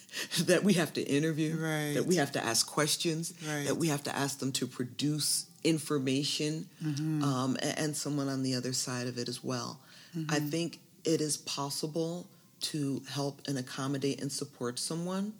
that 0.44 0.62
we 0.62 0.74
have 0.74 0.92
to 0.94 1.02
interview, 1.02 1.56
right. 1.56 1.94
that 1.94 2.06
we 2.06 2.16
have 2.16 2.32
to 2.32 2.44
ask 2.44 2.66
questions, 2.66 3.34
right. 3.46 3.66
that 3.66 3.76
we 3.76 3.88
have 3.88 4.02
to 4.04 4.14
ask 4.14 4.38
them 4.38 4.52
to 4.52 4.66
produce 4.66 5.46
information, 5.64 6.66
mm-hmm. 6.82 7.22
um, 7.22 7.56
and, 7.62 7.78
and, 7.78 7.96
someone 7.96 8.28
on 8.28 8.42
the 8.42 8.54
other 8.54 8.72
side 8.72 9.06
of 9.06 9.18
it 9.18 9.28
as 9.28 9.42
well. 9.42 9.78
Mm-hmm. 10.16 10.34
I 10.34 10.38
think 10.38 10.78
it 11.04 11.20
is 11.20 11.36
possible 11.36 12.26
to 12.60 13.02
help 13.10 13.40
and 13.46 13.58
accommodate 13.58 14.20
and 14.20 14.30
support 14.30 14.78
someone, 14.78 15.32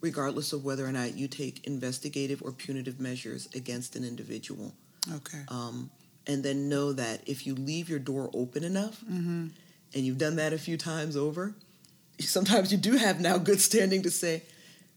regardless 0.00 0.52
of 0.52 0.64
whether 0.64 0.84
or 0.84 0.92
not 0.92 1.16
you 1.16 1.28
take 1.28 1.66
investigative 1.66 2.42
or 2.42 2.52
punitive 2.52 3.00
measures 3.00 3.48
against 3.54 3.96
an 3.96 4.04
individual. 4.04 4.72
Okay. 5.12 5.42
Um, 5.48 5.90
and 6.26 6.42
then 6.42 6.68
know 6.68 6.92
that 6.92 7.20
if 7.26 7.46
you 7.46 7.54
leave 7.54 7.88
your 7.88 7.98
door 7.98 8.30
open 8.32 8.64
enough, 8.64 9.00
mm-hmm. 9.00 9.48
and 9.94 10.04
you've 10.04 10.18
done 10.18 10.36
that 10.36 10.52
a 10.52 10.58
few 10.58 10.76
times 10.76 11.16
over, 11.16 11.54
sometimes 12.18 12.72
you 12.72 12.78
do 12.78 12.96
have 12.96 13.20
now 13.20 13.38
good 13.38 13.60
standing 13.60 14.02
to 14.02 14.10
say, 14.10 14.42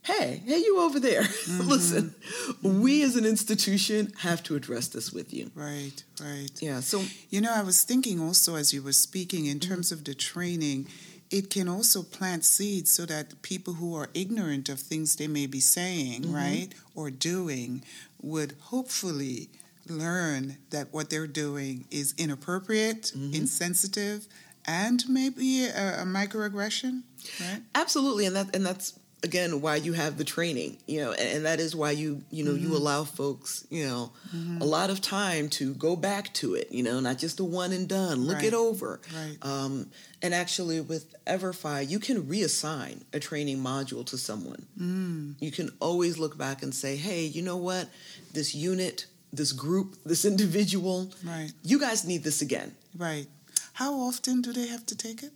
hey, 0.08 0.42
hey, 0.46 0.58
you 0.60 0.80
over 0.80 1.00
there. 1.00 1.24
Mm-hmm. 1.48 1.70
Listen, 1.70 2.16
we 2.62 3.04
as 3.04 3.16
an 3.16 3.26
institution 3.26 4.12
have 4.20 4.44
to 4.44 4.56
address 4.56 4.88
this 4.90 5.14
with 5.14 5.34
you. 5.34 5.50
Right, 5.56 6.04
right. 6.22 6.50
Yeah. 6.60 6.82
So, 6.82 7.04
you 7.30 7.40
know, 7.40 7.54
I 7.54 7.62
was 7.62 7.84
thinking 7.84 8.20
also 8.20 8.56
as 8.56 8.74
you 8.74 8.84
were 8.84 8.92
speaking 8.92 9.46
in 9.46 9.60
mm-hmm. 9.60 9.70
terms 9.70 9.92
of 9.94 10.04
the 10.04 10.14
training, 10.14 10.88
it 11.32 11.50
can 11.50 11.70
also 11.70 12.04
plant 12.04 12.44
seeds 12.44 12.92
so 12.92 13.06
that 13.06 13.42
people 13.42 13.76
who 13.76 13.96
are 13.96 14.10
ignorant 14.14 14.68
of 14.68 14.80
things 14.80 15.16
they 15.16 15.28
may 15.28 15.48
be 15.48 15.62
saying, 15.62 16.24
mm-hmm. 16.24 16.36
right, 16.36 16.70
or 16.96 17.10
doing 17.10 17.82
would 18.22 18.56
hopefully 18.60 19.50
learn 19.88 20.58
that 20.72 20.94
what 20.94 21.10
they're 21.10 21.28
doing 21.28 21.86
is 21.92 22.14
inappropriate, 22.18 23.14
mm-hmm. 23.16 23.34
insensitive, 23.34 24.28
and 24.66 25.04
maybe 25.08 25.66
a, 25.66 26.02
a 26.02 26.06
microaggression, 26.06 27.04
right? 27.40 27.62
Absolutely, 27.74 28.26
and 28.26 28.36
that 28.36 28.56
and 28.56 28.66
that's 28.66 29.00
again 29.24 29.62
why 29.62 29.75
you 29.75 29.93
have 29.93 30.17
the 30.17 30.24
training 30.24 30.77
you 30.86 31.01
know 31.01 31.12
and, 31.12 31.27
and 31.27 31.45
that 31.45 31.59
is 31.59 31.75
why 31.75 31.91
you 31.91 32.21
you 32.29 32.43
know 32.43 32.51
mm-hmm. 32.51 32.71
you 32.71 32.77
allow 32.77 33.03
folks 33.03 33.65
you 33.69 33.86
know 33.86 34.12
mm-hmm. 34.36 34.62
a 34.62 34.65
lot 34.65 34.89
of 34.89 35.01
time 35.01 35.50
to 35.50 35.74
go 35.74 35.95
back 35.95 36.31
to 36.33 36.53
it 36.53 36.71
you 36.71 36.83
know 36.83 37.00
not 37.00 37.17
just 37.17 37.39
a 37.39 37.43
one 37.43 37.71
and 37.71 37.88
done 37.89 38.19
look 38.25 38.38
right. 38.38 38.45
it 38.45 38.53
over 38.53 39.00
right. 39.15 39.38
um, 39.41 39.89
and 40.21 40.33
actually 40.33 40.79
with 40.79 41.15
everfi 41.25 41.88
you 41.89 42.00
can 42.00 42.24
reassign 42.24 43.01
a 43.12 43.19
training 43.19 43.57
module 43.57 44.05
to 44.05 44.17
someone 44.17 44.65
mm. 44.79 45.33
you 45.39 45.51
can 45.51 45.69
always 45.79 46.19
look 46.19 46.38
back 46.38 46.62
and 46.62 46.74
say 46.74 46.95
hey 46.95 47.25
you 47.25 47.41
know 47.41 47.57
what 47.57 47.89
this 48.33 48.53
unit 48.53 49.07
this 49.33 49.51
group 49.51 49.95
this 50.05 50.25
individual 50.25 51.12
right 51.24 51.51
you 51.63 51.79
guys 51.79 52.05
need 52.05 52.24
this 52.24 52.41
again 52.41 52.75
right 52.95 53.25
how 53.74 53.93
often 53.93 54.41
do 54.41 54.53
they 54.53 54.67
have 54.67 54.86
to 54.86 54.95
take 54.95 55.24
it 55.24 55.31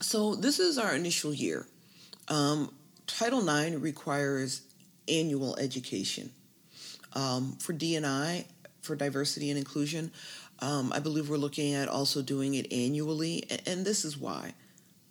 so 0.00 0.36
this 0.36 0.60
is 0.60 0.78
our 0.78 0.94
initial 0.94 1.34
year 1.34 1.66
um, 2.28 2.70
Title 3.18 3.46
IX 3.48 3.76
requires 3.76 4.62
annual 5.08 5.56
education. 5.56 6.30
Um, 7.12 7.56
for 7.58 7.72
DNI, 7.72 8.44
for 8.82 8.94
diversity 8.96 9.50
and 9.50 9.58
inclusion, 9.58 10.12
um, 10.60 10.92
I 10.92 11.00
believe 11.00 11.28
we're 11.28 11.36
looking 11.36 11.74
at 11.74 11.88
also 11.88 12.22
doing 12.22 12.54
it 12.54 12.72
annually, 12.72 13.44
and, 13.66 13.84
this 13.84 14.04
is 14.04 14.16
why. 14.16 14.54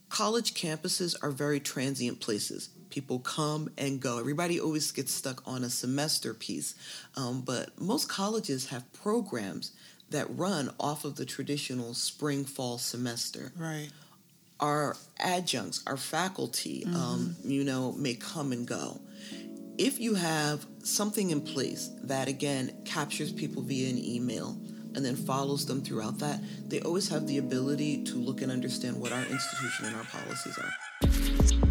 College 0.10 0.54
campuses 0.54 1.16
are 1.22 1.32
very 1.32 1.60
transient 1.60 2.20
places. 2.20 2.70
People 2.90 3.20
come 3.20 3.70
and 3.78 4.00
go. 4.00 4.18
Everybody 4.18 4.60
always 4.60 4.92
gets 4.92 5.14
stuck 5.14 5.44
on 5.48 5.64
a 5.64 5.70
semester 5.70 6.34
piece, 6.34 6.76
um, 7.16 7.42
but 7.42 7.80
most 7.80 8.10
colleges 8.10 8.68
have 8.68 8.92
programs 8.94 9.72
that 10.10 10.26
run 10.36 10.72
off 10.80 11.06
of 11.06 11.16
the 11.16 11.26
traditional 11.26 11.94
spring 11.94 12.46
fall 12.46 12.78
semester. 12.80 13.52
Right 13.56 13.90
our 14.60 14.96
adjuncts, 15.20 15.84
our 15.88 15.98
faculty, 15.98 16.84
um, 16.86 16.94
mm-hmm. 16.94 17.02
um, 17.02 17.36
you 17.44 17.64
know, 17.64 17.94
may 17.94 18.14
come 18.14 18.52
and 18.52 18.68
go. 18.68 19.00
If 19.78 20.00
you 20.00 20.16
have 20.16 20.66
something 20.84 21.30
in 21.30 21.42
place 21.42 21.90
that, 22.04 22.28
again, 22.28 22.82
captures 22.86 23.32
people 23.32 23.62
via 23.62 23.90
an 23.90 23.98
email 23.98 24.58
and 24.96 25.06
then 25.06 25.16
follows 25.16 25.66
them 25.66 25.82
throughout 25.82 26.20
that, 26.20 26.42
they 26.68 26.82
always 26.82 27.08
have 27.10 27.28
the 27.28 27.38
ability 27.38 28.04
to 28.06 28.16
look 28.16 28.42
and 28.42 28.52
understand 28.52 29.00
what 29.00 29.14
our 29.14 29.26
institution 29.26 29.86
and 29.86 29.96
our 29.96 30.04
policies 30.06 30.58
are. 30.58 31.69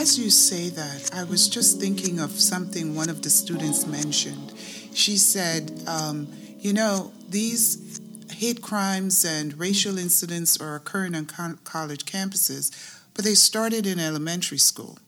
As 0.00 0.18
you 0.18 0.28
say 0.28 0.68
that, 0.70 1.10
I 1.14 1.24
was 1.24 1.48
just 1.48 1.80
thinking 1.80 2.18
of 2.18 2.32
something 2.32 2.94
one 2.94 3.08
of 3.08 3.22
the 3.22 3.30
students 3.30 3.86
mentioned. 3.86 4.52
She 4.92 5.16
said, 5.16 5.82
um, 5.86 6.28
you 6.58 6.72
know, 6.72 7.12
these 7.28 8.00
hate 8.30 8.60
crimes 8.60 9.24
and 9.24 9.58
racial 9.58 9.96
incidents 9.98 10.60
are 10.60 10.74
occurring 10.74 11.14
on 11.14 11.26
co- 11.26 11.58
college 11.64 12.04
campuses, 12.04 12.72
but 13.14 13.24
they 13.24 13.34
started 13.34 13.86
in 13.86 14.00
elementary 14.00 14.58
school 14.58 14.98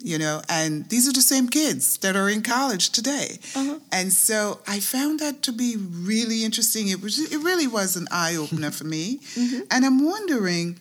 you 0.00 0.16
know, 0.16 0.40
and 0.48 0.88
these 0.90 1.08
are 1.08 1.12
the 1.12 1.20
same 1.20 1.48
kids 1.48 1.98
that 1.98 2.14
are 2.14 2.28
in 2.28 2.42
college 2.42 2.90
today. 2.90 3.38
Uh-huh. 3.56 3.80
And 3.90 4.12
so 4.12 4.60
I 4.66 4.78
found 4.78 5.18
that 5.20 5.42
to 5.42 5.52
be 5.52 5.76
really 5.76 6.44
interesting. 6.44 6.88
It 6.88 7.02
was 7.02 7.18
it 7.32 7.42
really 7.42 7.66
was 7.66 7.96
an 7.96 8.06
eye 8.10 8.36
opener 8.36 8.70
for 8.70 8.84
me. 8.84 9.18
Mm-hmm. 9.34 9.62
And 9.70 9.84
I'm 9.84 10.04
wondering 10.04 10.78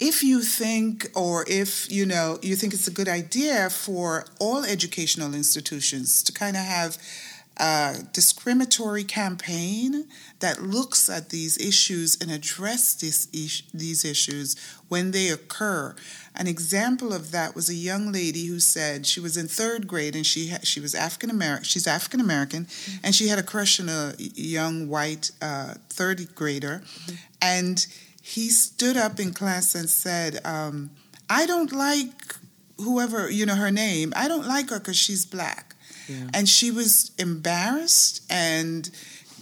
if 0.00 0.22
you 0.22 0.42
think 0.42 1.10
or 1.14 1.44
if 1.48 1.90
you 1.90 2.06
know 2.06 2.38
you 2.42 2.54
think 2.54 2.72
it's 2.72 2.88
a 2.88 2.92
good 2.92 3.08
idea 3.08 3.68
for 3.70 4.24
all 4.38 4.64
educational 4.64 5.34
institutions 5.34 6.22
to 6.22 6.32
kind 6.32 6.56
of 6.56 6.62
have 6.62 6.98
a 7.60 8.04
discriminatory 8.12 9.02
campaign 9.02 10.06
that 10.38 10.62
looks 10.62 11.10
at 11.10 11.30
these 11.30 11.58
issues 11.58 12.16
and 12.20 12.30
address 12.30 12.94
this 12.94 13.26
is- 13.32 13.62
these 13.74 14.04
issues 14.04 14.54
when 14.86 15.10
they 15.10 15.28
occur. 15.28 15.94
An 16.36 16.46
example 16.46 17.12
of 17.12 17.32
that 17.32 17.56
was 17.56 17.68
a 17.68 17.74
young 17.74 18.12
lady 18.12 18.46
who 18.46 18.60
said 18.60 19.06
she 19.06 19.18
was 19.18 19.36
in 19.36 19.48
third 19.48 19.88
grade 19.88 20.14
and 20.14 20.24
she 20.24 20.50
ha- 20.50 20.60
she 20.62 20.78
was 20.78 20.94
African 20.94 21.30
American. 21.30 21.64
She's 21.64 21.88
African 21.88 22.20
American, 22.20 22.66
mm-hmm. 22.66 22.98
and 23.02 23.12
she 23.12 23.26
had 23.26 23.40
a 23.40 23.42
crush 23.42 23.80
on 23.80 23.88
a 23.88 24.14
young 24.18 24.88
white 24.88 25.32
uh, 25.42 25.74
third 25.90 26.36
grader, 26.36 26.82
mm-hmm. 26.84 27.16
and 27.42 27.86
he 28.28 28.50
stood 28.50 28.98
up 28.98 29.18
in 29.18 29.32
class 29.32 29.74
and 29.74 29.88
said, 29.88 30.38
um, 30.44 30.90
I 31.30 31.46
don't 31.46 31.72
like 31.72 32.36
whoever, 32.76 33.30
you 33.30 33.46
know, 33.46 33.54
her 33.54 33.70
name. 33.70 34.12
I 34.14 34.28
don't 34.28 34.46
like 34.46 34.68
her 34.68 34.78
because 34.78 34.98
she's 34.98 35.24
black. 35.24 35.74
Yeah. 36.06 36.28
And 36.34 36.46
she 36.46 36.70
was 36.70 37.10
embarrassed 37.18 38.22
and 38.28 38.90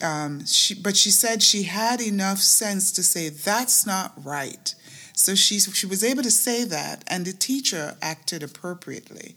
um, 0.03 0.47
she, 0.47 0.73
but 0.75 0.97
she 0.97 1.11
said 1.11 1.43
she 1.43 1.65
had 1.65 2.01
enough 2.01 2.39
sense 2.39 2.93
to 2.93 3.03
say 3.03 3.29
that's 3.29 3.87
not 3.87 4.13
right. 4.25 4.73
So 5.15 5.35
she 5.35 5.59
she 5.59 5.87
was 5.87 6.05
able 6.05 6.23
to 6.23 6.31
say 6.31 6.63
that, 6.65 7.03
and 7.07 7.25
the 7.25 7.33
teacher 7.33 7.97
acted 8.03 8.43
appropriately. 8.43 9.35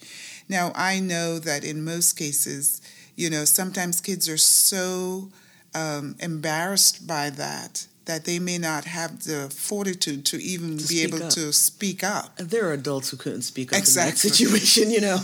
Now 0.49 0.73
I 0.75 0.99
know 0.99 1.39
that 1.39 1.63
in 1.63 1.85
most 1.85 2.19
cases, 2.19 2.81
you 3.15 3.29
know, 3.29 3.45
sometimes 3.45 4.01
kids 4.01 4.27
are 4.27 4.38
so 4.38 5.29
um, 5.73 6.17
embarrassed 6.19 7.07
by 7.07 7.29
that 7.29 7.88
that 8.09 8.25
they 8.25 8.39
may 8.39 8.57
not 8.57 8.85
have 8.85 9.23
the 9.23 9.51
fortitude 9.51 10.25
to 10.25 10.41
even 10.41 10.79
to 10.79 10.87
be 10.87 11.03
able 11.03 11.21
up. 11.21 11.29
to 11.29 11.53
speak 11.53 12.03
up. 12.03 12.35
There 12.37 12.67
are 12.67 12.73
adults 12.73 13.11
who 13.11 13.17
couldn't 13.17 13.43
speak 13.43 13.71
up 13.71 13.77
exactly. 13.77 14.09
in 14.09 14.13
that 14.13 14.17
situation, 14.57 14.89
you 14.89 14.99
know. 14.99 15.19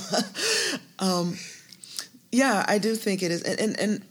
um, 1.00 1.36
yeah, 2.32 2.64
I 2.68 2.78
do 2.78 2.94
think 2.94 3.24
it 3.24 3.32
is, 3.32 3.42
and 3.42 3.60
and, 3.60 3.80
and 3.80 4.06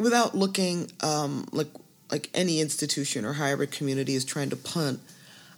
without 0.00 0.34
looking 0.34 0.90
um, 1.00 1.46
like 1.52 1.68
like 2.10 2.28
any 2.34 2.60
institution 2.60 3.24
or 3.24 3.34
higher 3.34 3.62
ed 3.62 3.70
community 3.70 4.16
is 4.16 4.24
trying 4.24 4.50
to 4.50 4.56
punt. 4.56 4.98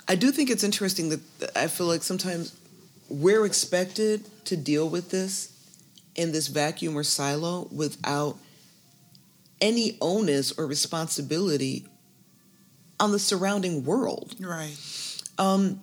I 0.06 0.14
do 0.14 0.30
think 0.30 0.50
it's 0.50 0.64
interesting 0.64 1.08
that 1.08 1.20
I 1.56 1.66
feel 1.66 1.86
like 1.86 2.02
sometimes 2.02 2.54
we're 3.08 3.46
expected 3.46 4.26
to 4.44 4.56
deal 4.58 4.86
with 4.86 5.10
this 5.10 5.50
in 6.14 6.32
this 6.32 6.48
vacuum 6.48 6.94
or 6.94 7.04
silo 7.04 7.68
without 7.72 8.36
any 9.62 9.96
onus 10.02 10.52
or 10.58 10.66
responsibility 10.66 11.86
on 13.00 13.12
the 13.12 13.18
surrounding 13.18 13.84
world. 13.84 14.36
Right. 14.38 14.76
Um, 15.38 15.82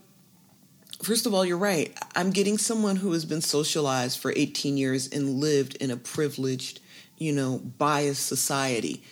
first 1.03 1.25
of 1.25 1.33
all, 1.33 1.43
you're 1.43 1.57
right. 1.57 1.95
I'm 2.15 2.31
getting 2.31 2.57
someone 2.57 2.97
who 2.97 3.11
has 3.13 3.25
been 3.25 3.41
socialized 3.41 4.19
for 4.19 4.31
18 4.35 4.77
years 4.77 5.07
and 5.09 5.39
lived 5.39 5.75
in 5.77 5.91
a 5.91 5.97
privileged, 5.97 6.79
you 7.17 7.33
know, 7.33 7.57
biased 7.77 8.25
society. 8.25 9.03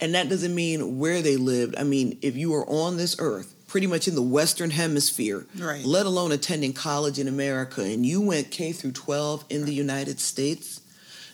And 0.00 0.14
that 0.14 0.28
doesn't 0.28 0.54
mean 0.54 0.98
where 0.98 1.22
they 1.22 1.36
lived. 1.36 1.76
I 1.76 1.84
mean, 1.84 2.18
if 2.22 2.36
you 2.36 2.54
are 2.54 2.68
on 2.68 2.96
this 2.96 3.14
earth, 3.20 3.54
pretty 3.68 3.86
much 3.86 4.08
in 4.08 4.14
the 4.14 4.22
Western 4.22 4.70
Hemisphere, 4.70 5.46
right. 5.56 5.84
let 5.84 6.06
alone 6.06 6.32
attending 6.32 6.72
college 6.72 7.18
in 7.18 7.28
America, 7.28 7.82
and 7.82 8.04
you 8.04 8.20
went 8.20 8.50
K 8.50 8.72
through 8.72 8.92
12 8.92 9.44
in 9.48 9.64
the 9.64 9.72
United 9.72 10.20
States, 10.20 10.80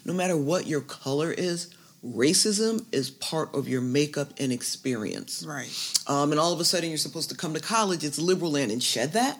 no 0.04 0.12
matter 0.12 0.36
what 0.36 0.66
your 0.66 0.80
color 0.80 1.32
is, 1.32 1.74
racism 2.04 2.86
is 2.92 3.10
part 3.10 3.54
of 3.54 3.68
your 3.68 3.80
makeup 3.80 4.32
and 4.38 4.52
experience. 4.52 5.44
Right. 5.46 5.68
Um, 6.06 6.30
and 6.30 6.40
all 6.40 6.52
of 6.52 6.60
a 6.60 6.64
sudden, 6.64 6.88
you're 6.88 6.98
supposed 6.98 7.30
to 7.30 7.36
come 7.36 7.54
to 7.54 7.60
college, 7.60 8.04
it's 8.04 8.18
liberal 8.18 8.52
land, 8.52 8.70
and 8.70 8.82
shed 8.82 9.12
that 9.14 9.38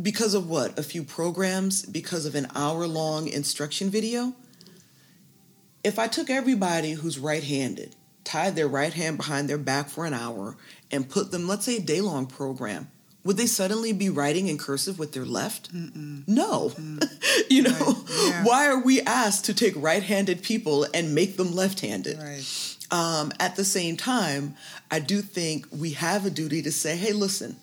because 0.00 0.34
of 0.34 0.48
what? 0.48 0.78
A 0.78 0.82
few 0.82 1.02
programs, 1.02 1.84
because 1.84 2.26
of 2.26 2.34
an 2.34 2.46
hour 2.54 2.86
long 2.86 3.28
instruction 3.28 3.90
video? 3.90 4.34
If 5.82 5.98
I 5.98 6.06
took 6.06 6.30
everybody 6.30 6.92
who's 6.92 7.18
right 7.18 7.42
handed, 7.42 7.96
tied 8.24 8.54
their 8.54 8.68
right 8.68 8.92
hand 8.92 9.16
behind 9.16 9.48
their 9.48 9.58
back 9.58 9.88
for 9.88 10.04
an 10.04 10.14
hour, 10.14 10.56
and 10.90 11.08
put 11.08 11.30
them, 11.30 11.48
let's 11.48 11.64
say, 11.64 11.76
a 11.76 11.80
day 11.80 12.00
long 12.00 12.26
program, 12.26 12.90
would 13.22 13.36
they 13.36 13.46
suddenly 13.46 13.92
be 13.92 14.08
writing 14.08 14.48
in 14.48 14.56
cursive 14.56 14.98
with 14.98 15.12
their 15.12 15.24
left? 15.24 15.74
Mm-mm. 15.74 16.26
No. 16.26 16.70
Mm. 16.70 17.20
you 17.50 17.62
know, 17.62 17.70
right. 17.70 18.04
yeah. 18.08 18.44
why 18.44 18.66
are 18.66 18.82
we 18.82 19.00
asked 19.02 19.44
to 19.46 19.54
take 19.54 19.74
right 19.76 20.02
handed 20.02 20.42
people 20.42 20.86
and 20.94 21.14
make 21.14 21.36
them 21.36 21.54
left 21.54 21.80
handed? 21.80 22.18
Right. 22.18 22.76
Um, 22.90 23.32
at 23.38 23.56
the 23.56 23.64
same 23.64 23.96
time, 23.96 24.56
I 24.90 24.98
do 25.00 25.20
think 25.20 25.66
we 25.70 25.90
have 25.92 26.26
a 26.26 26.30
duty 26.30 26.62
to 26.62 26.72
say, 26.72 26.96
hey, 26.96 27.12
listen, 27.12 27.56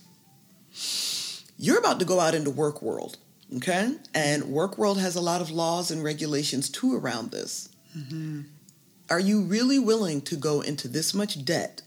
you're 1.57 1.79
about 1.79 1.99
to 1.99 2.05
go 2.05 2.19
out 2.19 2.35
into 2.35 2.51
work 2.51 2.81
world, 2.81 3.17
okay? 3.57 3.93
And 4.13 4.45
work 4.45 4.77
world 4.77 4.99
has 4.99 5.15
a 5.15 5.21
lot 5.21 5.41
of 5.41 5.49
laws 5.49 5.91
and 5.91 6.03
regulations 6.03 6.69
too 6.69 6.95
around 6.95 7.31
this. 7.31 7.69
Mm-hmm. 7.97 8.41
Are 9.09 9.19
you 9.19 9.41
really 9.41 9.79
willing 9.79 10.21
to 10.21 10.35
go 10.35 10.61
into 10.61 10.87
this 10.87 11.13
much 11.13 11.43
debt 11.43 11.81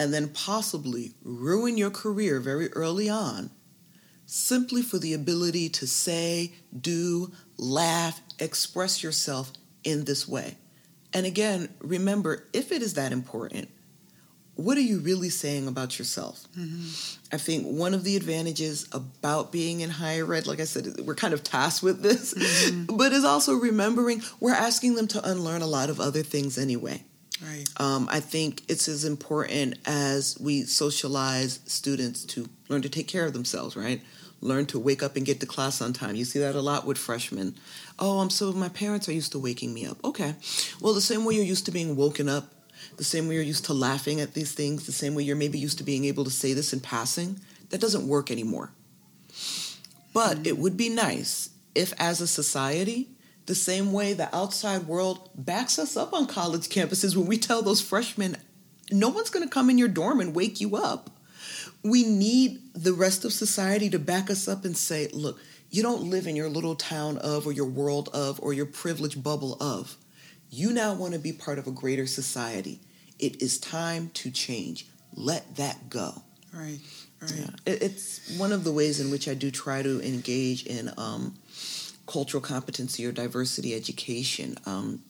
and 0.00 0.14
then 0.14 0.28
possibly 0.28 1.12
ruin 1.22 1.76
your 1.76 1.90
career 1.90 2.40
very 2.40 2.72
early 2.72 3.10
on 3.10 3.50
simply 4.24 4.80
for 4.80 4.98
the 4.98 5.12
ability 5.12 5.68
to 5.68 5.86
say, 5.86 6.54
do, 6.80 7.30
laugh, 7.58 8.18
express 8.38 9.02
yourself 9.02 9.52
in 9.84 10.04
this 10.04 10.26
way? 10.26 10.56
And 11.12 11.26
again, 11.26 11.68
remember, 11.80 12.46
if 12.54 12.72
it 12.72 12.80
is 12.80 12.94
that 12.94 13.12
important, 13.12 13.68
what 14.54 14.78
are 14.78 14.82
you 14.82 15.00
really 15.00 15.28
saying 15.28 15.68
about 15.68 15.98
yourself? 15.98 16.48
Mm-hmm. 16.58 17.34
I 17.34 17.36
think 17.36 17.66
one 17.66 17.92
of 17.92 18.02
the 18.02 18.16
advantages 18.16 18.88
about 18.92 19.52
being 19.52 19.80
in 19.80 19.90
higher 19.90 20.32
ed, 20.32 20.46
like 20.46 20.60
I 20.60 20.64
said, 20.64 21.00
we're 21.00 21.14
kind 21.14 21.34
of 21.34 21.44
tasked 21.44 21.82
with 21.82 22.00
this, 22.00 22.32
mm-hmm. 22.32 22.96
but 22.96 23.12
is 23.12 23.24
also 23.24 23.52
remembering 23.54 24.22
we're 24.38 24.54
asking 24.54 24.94
them 24.94 25.08
to 25.08 25.30
unlearn 25.30 25.60
a 25.60 25.66
lot 25.66 25.90
of 25.90 26.00
other 26.00 26.22
things 26.22 26.56
anyway. 26.56 27.04
Right. 27.42 27.64
Um, 27.78 28.08
I 28.10 28.20
think 28.20 28.62
it's 28.68 28.88
as 28.88 29.04
important 29.04 29.78
as 29.86 30.36
we 30.40 30.62
socialize 30.62 31.60
students 31.66 32.24
to 32.26 32.48
learn 32.68 32.82
to 32.82 32.88
take 32.88 33.08
care 33.08 33.24
of 33.24 33.32
themselves, 33.32 33.76
right? 33.76 34.00
Learn 34.42 34.66
to 34.66 34.78
wake 34.78 35.02
up 35.02 35.16
and 35.16 35.24
get 35.24 35.40
to 35.40 35.46
class 35.46 35.80
on 35.80 35.92
time. 35.92 36.16
You 36.16 36.24
see 36.24 36.38
that 36.38 36.54
a 36.54 36.60
lot 36.60 36.86
with 36.86 36.98
freshmen. 36.98 37.54
Oh, 37.98 38.20
I'm 38.20 38.30
so 38.30 38.52
my 38.52 38.68
parents 38.68 39.08
are 39.08 39.12
used 39.12 39.32
to 39.32 39.38
waking 39.38 39.72
me 39.72 39.86
up. 39.86 40.02
Okay. 40.04 40.34
Well, 40.80 40.94
the 40.94 41.00
same 41.00 41.24
way 41.24 41.34
you're 41.34 41.44
used 41.44 41.66
to 41.66 41.72
being 41.72 41.96
woken 41.96 42.28
up 42.28 42.52
the 42.96 43.04
same 43.04 43.28
way 43.28 43.34
you're 43.34 43.44
used 43.44 43.64
to 43.66 43.74
laughing 43.74 44.20
at 44.20 44.34
these 44.34 44.52
things, 44.52 44.86
the 44.86 44.92
same 44.92 45.14
way 45.14 45.22
you're 45.22 45.36
maybe 45.36 45.58
used 45.58 45.78
to 45.78 45.84
being 45.84 46.04
able 46.04 46.24
to 46.24 46.30
say 46.30 46.52
this 46.52 46.72
in 46.72 46.80
passing, 46.80 47.40
that 47.70 47.80
doesn't 47.80 48.06
work 48.06 48.30
anymore. 48.30 48.72
But 50.12 50.46
it 50.46 50.58
would 50.58 50.76
be 50.76 50.88
nice 50.88 51.50
if, 51.74 51.92
as 51.98 52.20
a 52.20 52.26
society, 52.26 53.08
the 53.46 53.54
same 53.54 53.92
way 53.92 54.12
the 54.12 54.34
outside 54.34 54.86
world 54.86 55.30
backs 55.34 55.78
us 55.78 55.96
up 55.96 56.12
on 56.12 56.26
college 56.26 56.68
campuses 56.68 57.16
when 57.16 57.26
we 57.26 57.38
tell 57.38 57.62
those 57.62 57.80
freshmen, 57.80 58.36
no 58.90 59.08
one's 59.08 59.30
going 59.30 59.46
to 59.46 59.52
come 59.52 59.70
in 59.70 59.78
your 59.78 59.88
dorm 59.88 60.20
and 60.20 60.34
wake 60.34 60.60
you 60.60 60.76
up. 60.76 61.10
We 61.82 62.04
need 62.04 62.60
the 62.74 62.92
rest 62.92 63.24
of 63.24 63.32
society 63.32 63.88
to 63.90 63.98
back 63.98 64.30
us 64.30 64.46
up 64.46 64.64
and 64.64 64.76
say, 64.76 65.08
look, 65.12 65.40
you 65.70 65.82
don't 65.82 66.10
live 66.10 66.26
in 66.26 66.36
your 66.36 66.48
little 66.48 66.74
town 66.74 67.16
of, 67.18 67.46
or 67.46 67.52
your 67.52 67.66
world 67.66 68.08
of, 68.12 68.40
or 68.40 68.52
your 68.52 68.66
privileged 68.66 69.22
bubble 69.22 69.56
of. 69.60 69.96
You 70.50 70.72
now 70.72 70.94
want 70.94 71.14
to 71.14 71.20
be 71.20 71.32
part 71.32 71.58
of 71.58 71.66
a 71.66 71.70
greater 71.70 72.06
society. 72.06 72.80
It 73.18 73.40
is 73.40 73.58
time 73.58 74.10
to 74.14 74.30
change. 74.30 74.86
Let 75.14 75.56
that 75.56 75.88
go. 75.88 76.22
Right, 76.52 76.80
right. 77.22 77.32
Yeah. 77.36 77.46
It's 77.66 78.36
one 78.36 78.50
of 78.50 78.64
the 78.64 78.72
ways 78.72 78.98
in 78.98 79.10
which 79.10 79.28
I 79.28 79.34
do 79.34 79.50
try 79.52 79.82
to 79.82 80.00
engage 80.02 80.66
in 80.66 80.90
um, 80.96 81.36
cultural 82.10 82.40
competency 82.40 83.06
or 83.06 83.12
diversity 83.12 83.74
education. 83.74 84.56
Um, 84.66 85.02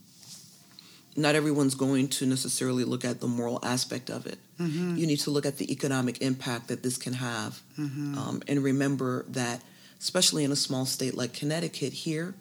not 1.16 1.34
everyone's 1.34 1.74
going 1.74 2.08
to 2.08 2.26
necessarily 2.26 2.84
look 2.84 3.04
at 3.04 3.20
the 3.20 3.26
moral 3.26 3.58
aspect 3.62 4.10
of 4.10 4.26
it. 4.26 4.38
Mm-hmm. 4.60 4.96
You 4.96 5.06
need 5.06 5.20
to 5.20 5.30
look 5.30 5.46
at 5.46 5.56
the 5.56 5.72
economic 5.72 6.20
impact 6.20 6.68
that 6.68 6.82
this 6.82 6.98
can 6.98 7.14
have. 7.14 7.60
Mm-hmm. 7.78 8.18
Um, 8.18 8.42
and 8.46 8.62
remember 8.62 9.24
that, 9.28 9.62
especially 9.98 10.44
in 10.44 10.52
a 10.52 10.56
small 10.56 10.86
state 10.86 11.16
like 11.16 11.32
Connecticut, 11.32 11.92
here, 11.92 12.34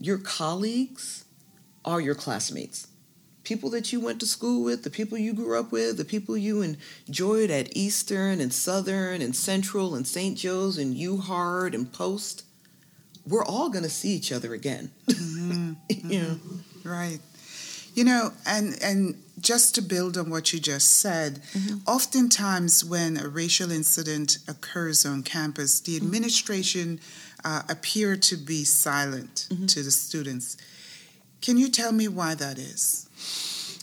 your 0.00 0.18
colleagues 0.18 1.24
are 1.84 2.00
your 2.00 2.14
classmates. 2.14 2.88
People 3.44 3.70
that 3.70 3.92
you 3.92 4.00
went 4.00 4.18
to 4.20 4.26
school 4.26 4.64
with, 4.64 4.82
the 4.82 4.90
people 4.90 5.16
you 5.16 5.32
grew 5.32 5.58
up 5.58 5.70
with, 5.70 5.98
the 5.98 6.04
people 6.04 6.36
you 6.36 6.62
enjoyed 7.06 7.50
at 7.50 7.76
Eastern 7.76 8.40
and 8.40 8.52
Southern 8.52 9.22
and 9.22 9.36
Central 9.36 9.94
and 9.94 10.06
St. 10.06 10.36
Joe's 10.36 10.78
and 10.78 10.96
UHart 10.96 11.72
and 11.72 11.92
Post, 11.92 12.42
we're 13.26 13.44
all 13.44 13.68
going 13.70 13.84
to 13.84 13.90
see 13.90 14.10
each 14.10 14.32
other 14.32 14.54
again. 14.54 14.90
Mm-hmm. 15.08 16.10
yeah. 16.10 16.20
Mm-hmm. 16.20 16.88
Right. 16.88 17.20
You 17.94 18.04
know, 18.04 18.32
and 18.46 18.76
and 18.82 19.14
just 19.40 19.74
to 19.76 19.82
build 19.82 20.16
on 20.18 20.28
what 20.30 20.52
you 20.52 20.58
just 20.60 20.98
said, 20.98 21.40
mm-hmm. 21.52 21.78
oftentimes 21.86 22.84
when 22.84 23.16
a 23.16 23.28
racial 23.28 23.70
incident 23.70 24.38
occurs 24.48 25.04
on 25.06 25.22
campus, 25.22 25.80
the 25.80 25.92
Mm-hmm. 25.96 26.06
administration 26.06 27.00
uh, 27.44 27.62
appear 27.68 28.16
to 28.16 28.36
be 28.36 28.64
silent 28.64 29.46
Mm-hmm. 29.50 29.66
to 29.66 29.82
the 29.82 29.90
students. 29.90 30.56
Can 31.42 31.58
you 31.58 31.68
tell 31.68 31.92
me 31.92 32.08
why 32.08 32.34
that 32.34 32.58
is? 32.58 33.06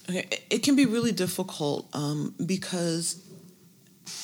Okay. 0.09 0.27
It 0.49 0.63
can 0.63 0.75
be 0.75 0.85
really 0.85 1.11
difficult 1.13 1.87
um, 1.93 2.33
because 2.45 3.15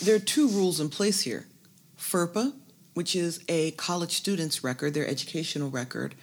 there 0.04 0.16
are 0.16 0.20
two 0.26 0.48
rules 0.50 0.80
in 0.80 0.90
place 0.90 1.22
here 1.22 1.46
FERPA, 1.98 2.54
which 3.00 3.16
is 3.16 3.40
a 3.48 3.72
college 3.72 4.12
student's 4.12 4.62
record, 4.62 4.94
their 4.94 5.08
educational 5.08 5.70
record, 5.70 6.14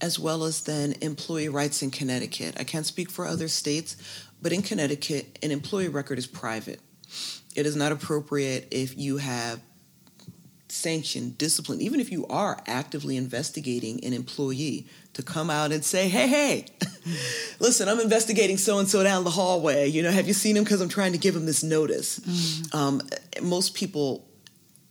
as 0.00 0.16
well 0.16 0.44
as 0.44 0.60
then 0.60 0.94
employee 1.00 1.48
rights 1.48 1.82
in 1.82 1.90
Connecticut. 1.90 2.54
I 2.56 2.62
can't 2.62 2.86
speak 2.86 3.10
for 3.10 3.26
other 3.26 3.48
states, 3.48 3.96
but 4.40 4.52
in 4.52 4.62
Connecticut, 4.62 5.40
an 5.42 5.50
employee 5.50 5.88
record 5.88 6.18
is 6.18 6.28
private. 6.28 6.78
It 7.56 7.66
is 7.66 7.74
not 7.74 7.90
appropriate 7.90 8.68
if 8.70 8.96
you 8.96 9.16
have 9.16 9.58
sanctioned 10.68 11.36
discipline, 11.36 11.80
even 11.80 11.98
if 11.98 12.12
you 12.12 12.28
are 12.28 12.62
actively 12.68 13.16
investigating 13.16 14.04
an 14.04 14.12
employee, 14.12 14.86
to 15.14 15.24
come 15.24 15.50
out 15.50 15.72
and 15.72 15.84
say, 15.84 16.08
hey, 16.08 16.28
hey, 16.28 16.66
listen, 17.58 17.88
I'm 17.88 17.98
investigating 17.98 18.56
so 18.56 18.78
and 18.78 18.88
so 18.88 19.02
down 19.02 19.24
the 19.24 19.30
hallway. 19.30 19.88
You 19.88 20.04
know, 20.04 20.12
have 20.12 20.28
you 20.28 20.34
seen 20.34 20.56
him? 20.56 20.62
Because 20.62 20.80
I'm 20.80 20.88
trying 20.88 21.10
to 21.10 21.18
give 21.18 21.34
him 21.34 21.44
this 21.44 21.64
notice. 21.64 22.20
Mm. 22.20 22.72
Um, 22.72 23.02
most 23.42 23.74
people 23.74 24.29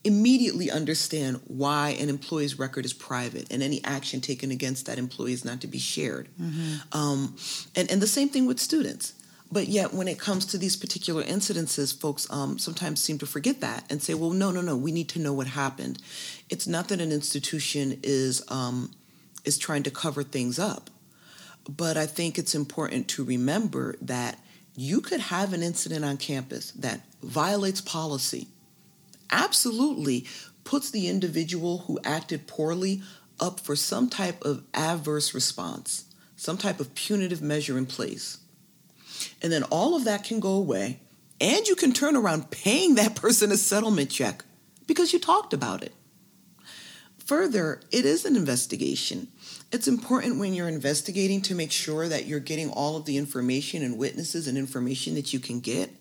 immediately 0.03 0.71
understand 0.71 1.41
why 1.47 1.89
an 1.99 2.09
employee's 2.09 2.57
record 2.57 2.85
is 2.85 2.93
private 2.93 3.51
and 3.51 3.61
any 3.61 3.83
action 3.83 4.21
taken 4.21 4.49
against 4.49 4.85
that 4.85 4.97
employee 4.97 5.33
is 5.33 5.43
not 5.43 5.59
to 5.61 5.67
be 5.67 5.77
shared. 5.77 6.29
Mm-hmm. 6.41 6.97
Um, 6.97 7.35
and, 7.75 7.91
and 7.91 8.01
the 8.01 8.07
same 8.07 8.29
thing 8.29 8.45
with 8.45 8.59
students. 8.59 9.13
But 9.51 9.67
yet, 9.67 9.93
when 9.93 10.07
it 10.07 10.19
comes 10.19 10.45
to 10.47 10.59
these 10.59 10.75
particular 10.75 11.23
incidences, 11.23 11.97
folks 11.99 12.31
um, 12.31 12.59
sometimes 12.59 13.01
seem 13.01 13.17
to 13.17 13.25
forget 13.25 13.61
that 13.61 13.83
and 13.89 14.01
say, 14.01 14.13
well, 14.13 14.29
no, 14.29 14.51
no, 14.51 14.61
no, 14.61 14.77
we 14.77 14.91
need 14.91 15.09
to 15.09 15.19
know 15.19 15.33
what 15.33 15.47
happened. 15.47 15.97
It's 16.49 16.67
not 16.67 16.87
that 16.89 17.01
an 17.01 17.11
institution 17.11 17.99
is, 18.03 18.43
um, 18.49 18.91
is 19.43 19.57
trying 19.57 19.83
to 19.83 19.91
cover 19.91 20.21
things 20.21 20.59
up, 20.59 20.91
but 21.67 21.97
I 21.97 22.05
think 22.05 22.37
it's 22.37 22.53
important 22.53 23.07
to 23.09 23.23
remember 23.23 23.95
that 24.01 24.37
you 24.75 25.01
could 25.01 25.19
have 25.19 25.51
an 25.51 25.63
incident 25.63 26.05
on 26.05 26.17
campus 26.17 26.71
that 26.71 27.01
violates 27.23 27.81
policy, 27.81 28.47
absolutely 29.31 30.27
puts 30.63 30.91
the 30.91 31.07
individual 31.07 31.79
who 31.79 31.99
acted 32.03 32.47
poorly 32.47 33.01
up 33.39 33.59
for 33.59 33.75
some 33.75 34.09
type 34.09 34.43
of 34.43 34.63
adverse 34.73 35.33
response, 35.33 36.05
some 36.35 36.57
type 36.57 36.79
of 36.79 36.93
punitive 36.95 37.41
measure 37.41 37.77
in 37.77 37.85
place 37.85 38.37
And 39.41 39.51
then 39.51 39.63
all 39.63 39.95
of 39.95 40.05
that 40.05 40.23
can 40.23 40.39
go 40.39 40.53
away, 40.53 40.99
and 41.41 41.67
you 41.67 41.75
can 41.75 41.93
turn 41.93 42.15
around 42.15 42.51
paying 42.51 42.95
that 42.95 43.15
person 43.15 43.51
a 43.51 43.57
settlement 43.57 44.09
check 44.09 44.43
because 44.87 45.13
you 45.13 45.19
talked 45.19 45.53
about 45.53 45.83
it. 45.83 45.93
Further, 47.25 47.79
it 47.91 48.05
is 48.05 48.25
an 48.25 48.35
investigation. 48.35 49.27
It's 49.71 49.87
important 49.87 50.39
when 50.39 50.53
you're 50.53 50.67
investigating 50.67 51.41
to 51.43 51.55
make 51.55 51.71
sure 51.71 52.07
that 52.07 52.25
you're 52.25 52.39
getting 52.39 52.71
all 52.71 52.97
of 52.97 53.05
the 53.05 53.17
information 53.17 53.83
and 53.83 53.97
witnesses 53.97 54.47
and 54.47 54.57
information 54.57 55.15
that 55.15 55.31
you 55.31 55.39
can 55.39 55.59
get. 55.59 55.91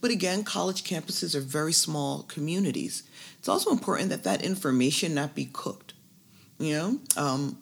But 0.00 0.10
again, 0.10 0.44
college 0.44 0.84
campuses 0.84 1.34
are 1.34 1.40
very 1.40 1.72
small 1.72 2.22
communities. 2.24 3.02
It's 3.38 3.48
also 3.48 3.70
important 3.70 4.10
that 4.10 4.24
that 4.24 4.42
information 4.42 5.14
not 5.14 5.34
be 5.34 5.46
cooked. 5.46 5.94
You 6.58 6.74
know, 6.74 7.00
um, 7.16 7.58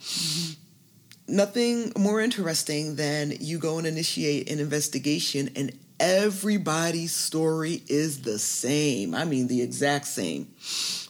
nothing 1.27 1.93
more 1.99 2.21
interesting 2.21 2.97
than 2.97 3.33
you 3.41 3.59
go 3.59 3.79
and 3.79 3.87
initiate 3.87 4.51
an 4.51 4.61
investigation 4.61 5.51
and 5.57 5.77
everybody's 6.01 7.15
story 7.15 7.83
is 7.87 8.23
the 8.23 8.39
same. 8.39 9.15
I 9.15 9.25
mean, 9.25 9.47
the 9.47 9.63
exact 9.63 10.07
same. 10.07 10.49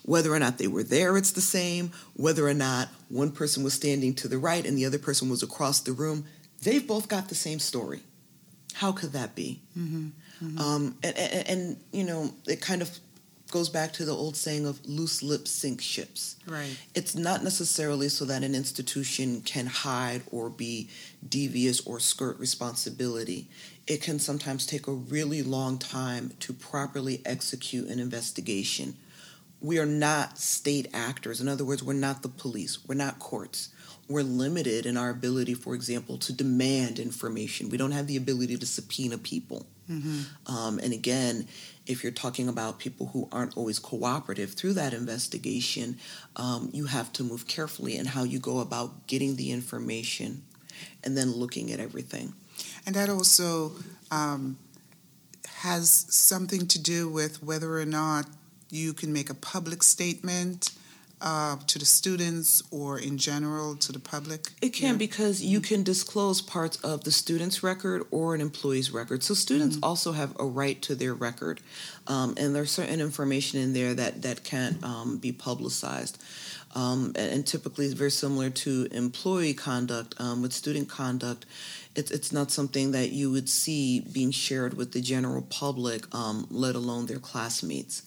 Whether 0.05 0.33
or 0.33 0.39
not 0.39 0.59
they 0.59 0.67
were 0.67 0.83
there, 0.83 1.17
it's 1.17 1.33
the 1.33 1.41
same. 1.41 1.93
Whether 2.15 2.47
or 2.47 2.55
not 2.55 2.89
one 3.09 3.33
person 3.33 3.65
was 3.65 3.75
standing 3.75 4.15
to 4.15 4.29
the 4.29 4.39
right 4.39 4.65
and 4.65 4.77
the 4.77 4.87
other 4.87 4.99
person 4.99 5.29
was 5.29 5.43
across 5.43 5.81
the 5.81 5.93
room, 5.93 6.27
they've 6.63 6.87
both 6.87 7.09
got 7.09 7.29
the 7.29 7.35
same 7.35 7.59
story. 7.59 8.03
How 8.75 8.93
could 8.93 9.13
that 9.13 9.35
be? 9.35 9.63
Mm-hmm. 9.79 10.09
Mm-hmm. 10.43 10.59
Um, 10.59 10.97
and, 11.03 11.17
and, 11.17 11.49
and, 11.49 11.77
you 11.93 12.05
know, 12.05 12.33
it 12.47 12.61
kind 12.61 12.83
of 12.83 12.99
goes 13.51 13.69
back 13.69 13.93
to 13.93 14.05
the 14.05 14.13
old 14.13 14.37
saying 14.37 14.67
of 14.67 14.85
loose 14.85 15.23
lips 15.23 15.51
sink 15.51 15.81
ships. 15.81 16.37
Right. 16.47 16.77
It's 16.95 17.15
not 17.15 17.45
necessarily 17.45 18.09
so 18.09 18.25
that 18.25 18.43
an 18.43 18.55
institution 18.55 19.43
can 19.43 19.67
hide 19.67 20.23
or 20.33 20.51
be 20.51 20.89
devious 21.29 21.87
or 21.87 22.01
skirt 22.01 22.39
responsibility. 22.39 23.49
It 23.87 24.03
can 24.03 24.19
sometimes 24.19 24.67
take 24.67 24.89
a 24.89 24.93
really 24.93 25.43
long 25.43 25.79
time 25.79 26.33
to 26.41 26.53
properly 26.53 27.23
execute 27.25 27.89
an 27.89 28.01
investigation. 28.01 28.97
We 29.61 29.79
are 29.79 29.87
not 29.87 30.39
state 30.39 30.89
actors. 30.93 31.41
In 31.41 31.47
other 31.47 31.65
words, 31.65 31.83
we're 31.83 31.93
not 31.93 32.23
the 32.23 32.29
police, 32.29 32.79
we're 32.87 32.97
not 32.97 33.19
courts 33.19 33.69
we're 34.09 34.23
limited 34.23 34.87
in 34.87 34.97
our 34.97 35.11
ability, 35.11 35.55
for 35.55 35.75
example, 35.75 36.19
to 36.19 36.33
demand 36.33 36.99
information. 36.99 37.71
We 37.71 37.79
don't 37.79 37.93
have 37.93 38.07
the 38.07 38.17
ability 38.17 38.57
to 38.59 38.67
subpoena 38.67 39.19
people. 39.19 39.67
Mm-hmm. 39.91 40.55
Um, 40.55 40.79
and 40.79 40.93
again, 40.93 41.49
if 41.87 42.03
you're 42.03 42.13
talking 42.13 42.49
about 42.49 42.79
people 42.79 43.07
who 43.09 43.29
aren't 43.31 43.57
always 43.57 43.79
cooperative 43.79 44.53
through 44.53 44.75
that 44.75 44.95
investigation, 44.95 45.99
um, 46.37 46.71
you 46.73 46.87
have 46.87 47.13
to 47.15 47.25
move 47.25 47.47
carefully 47.47 47.97
in 47.97 48.07
how 48.07 48.25
you 48.25 48.39
go 48.39 48.61
about 48.61 49.07
getting 49.07 49.37
the 49.37 49.53
information 49.53 50.43
and 51.03 51.17
then 51.17 51.33
looking 51.33 51.71
at 51.71 51.81
everything. 51.81 52.35
And 52.87 52.95
that 52.95 53.09
also 53.09 53.73
um, 54.11 54.59
has 55.57 56.07
something 56.11 56.67
to 56.69 56.79
do 56.79 57.09
with 57.09 57.43
whether 57.43 57.79
or 57.79 57.87
not 57.87 58.27
you 58.71 58.93
can 58.93 59.13
make 59.13 59.31
a 59.31 59.35
public 59.35 59.83
statement 59.83 60.71
uh, 61.25 61.57
to 61.67 61.79
the 61.79 61.87
students 61.87 62.63
or 62.71 62.99
in 62.99 63.17
general 63.17 63.75
to 63.77 63.93
the 63.93 63.99
public? 63.99 64.51
It 64.61 64.75
can 64.75 64.93
yeah. 64.93 64.99
because 64.99 65.43
you 65.43 65.61
can 65.61 65.83
disclose 65.83 66.43
parts 66.43 66.77
of 66.85 67.05
the 67.05 67.11
student's 67.11 67.63
record 67.63 68.07
or 68.11 68.35
an 68.35 68.43
employee's 68.43 68.91
record. 68.91 69.25
So 69.25 69.33
students 69.33 69.77
mm-hmm. 69.77 69.85
also 69.85 70.13
have 70.13 70.37
a 70.39 70.45
right 70.45 70.81
to 70.83 70.95
their 70.95 71.15
record, 71.15 71.61
um, 72.07 72.35
and 72.37 72.55
there's 72.55 72.71
certain 72.71 73.01
information 73.01 73.59
in 73.59 73.73
there 73.73 73.95
that 73.95 74.23
that 74.23 74.45
can't 74.45 74.85
um, 74.85 75.17
be 75.17 75.33
publicized. 75.33 76.23
Um, 76.77 77.13
and, 77.15 77.33
and, 77.33 77.47
typically, 77.47 77.85
it's 77.85 77.95
very 77.95 78.11
similar 78.11 78.51
to 78.51 78.89
employee 78.91 79.55
conduct. 79.55 80.21
Um, 80.21 80.43
with 80.43 80.53
student 80.53 80.89
conduct, 80.89 81.47
it's 81.95 82.11
it's 82.11 82.33
not 82.33 82.51
something 82.51 82.91
that 82.93 83.13
you 83.13 83.31
would 83.31 83.49
see 83.49 84.01
being 84.01 84.33
shared 84.33 84.75
with 84.75 84.93
the 84.93 85.01
general 85.01 85.43
public, 85.43 86.13
um, 86.15 86.47
let 86.51 86.75
alone 86.75 87.07
their 87.07 87.21
classmates 87.21 88.03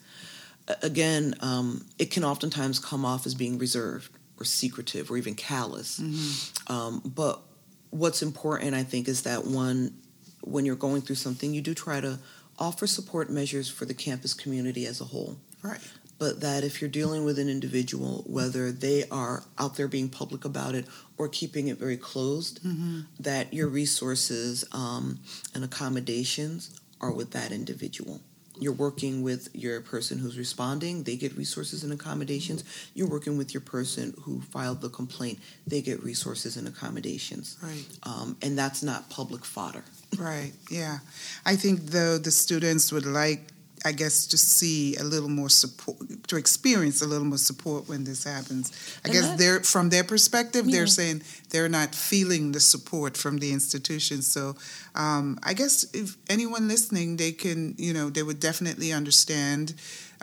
again, 0.81 1.35
um, 1.41 1.85
it 1.97 2.11
can 2.11 2.23
oftentimes 2.23 2.79
come 2.79 3.05
off 3.05 3.25
as 3.25 3.35
being 3.35 3.57
reserved 3.57 4.11
or 4.39 4.45
secretive 4.45 5.09
or 5.09 5.17
even 5.17 5.35
callous. 5.35 5.99
Mm-hmm. 5.99 6.73
Um, 6.73 7.01
but 7.05 7.41
what's 7.89 8.21
important, 8.21 8.75
I 8.75 8.83
think, 8.83 9.07
is 9.07 9.23
that 9.23 9.45
one, 9.45 9.93
when 10.41 10.65
you're 10.65 10.75
going 10.75 11.01
through 11.01 11.15
something, 11.15 11.53
you 11.53 11.61
do 11.61 11.73
try 11.73 12.01
to 12.01 12.19
offer 12.59 12.87
support 12.87 13.29
measures 13.29 13.69
for 13.69 13.85
the 13.85 13.93
campus 13.93 14.33
community 14.33 14.85
as 14.85 15.01
a 15.01 15.05
whole. 15.05 15.37
Right. 15.61 15.79
But 16.19 16.41
that 16.41 16.63
if 16.63 16.81
you're 16.81 16.89
dealing 16.89 17.25
with 17.25 17.37
an 17.37 17.47
individual, 17.47 18.23
whether 18.25 18.71
they 18.71 19.07
are 19.09 19.43
out 19.59 19.75
there 19.75 19.87
being 19.87 20.09
public 20.09 20.45
about 20.45 20.73
it 20.73 20.87
or 21.17 21.27
keeping 21.27 21.67
it 21.67 21.77
very 21.77 21.97
closed, 21.97 22.63
mm-hmm. 22.63 23.01
that 23.19 23.53
your 23.53 23.67
resources 23.67 24.65
um, 24.71 25.19
and 25.53 25.63
accommodations 25.63 26.79
are 26.99 27.11
with 27.11 27.31
that 27.31 27.51
individual 27.51 28.21
you're 28.59 28.73
working 28.73 29.21
with 29.21 29.49
your 29.53 29.81
person 29.81 30.17
who's 30.17 30.37
responding 30.37 31.03
they 31.03 31.15
get 31.15 31.35
resources 31.37 31.83
and 31.83 31.93
accommodations. 31.93 32.63
You're 32.93 33.09
working 33.09 33.37
with 33.37 33.53
your 33.53 33.61
person 33.61 34.13
who 34.21 34.41
filed 34.41 34.81
the 34.81 34.89
complaint 34.89 35.39
they 35.65 35.81
get 35.81 36.03
resources 36.03 36.57
and 36.57 36.67
accommodations. 36.67 37.57
Right. 37.61 37.85
Um, 38.03 38.37
and 38.41 38.57
that's 38.57 38.83
not 38.83 39.09
public 39.09 39.45
fodder. 39.45 39.83
Right 40.17 40.53
yeah. 40.69 40.99
I 41.45 41.55
think 41.55 41.81
though 41.87 42.17
the 42.17 42.31
students 42.31 42.91
would 42.91 43.05
like 43.05 43.47
I 43.85 43.91
guess 43.91 44.27
to 44.27 44.37
see 44.37 44.95
a 44.95 45.03
little 45.03 45.29
more 45.29 45.49
support, 45.49 45.97
to 46.27 46.35
experience 46.35 47.01
a 47.01 47.07
little 47.07 47.25
more 47.25 47.37
support 47.37 47.87
when 47.87 48.03
this 48.03 48.23
happens. 48.23 48.71
I 49.05 49.09
and 49.09 49.13
guess 49.13 49.37
they're 49.37 49.59
from 49.61 49.89
their 49.89 50.03
perspective, 50.03 50.65
yeah. 50.65 50.77
they're 50.77 50.87
saying 50.87 51.21
they're 51.49 51.69
not 51.69 51.93
feeling 51.93 52.51
the 52.51 52.59
support 52.59 53.15
from 53.17 53.37
the 53.37 53.51
institution. 53.51 54.21
So 54.21 54.55
um, 54.95 55.39
I 55.43 55.53
guess 55.53 55.85
if 55.93 56.17
anyone 56.29 56.67
listening, 56.67 57.17
they 57.17 57.31
can, 57.31 57.75
you 57.77 57.93
know, 57.93 58.09
they 58.09 58.23
would 58.23 58.39
definitely 58.39 58.91
understand 58.91 59.73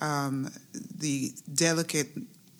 um, 0.00 0.50
the 0.98 1.32
delicate 1.52 2.10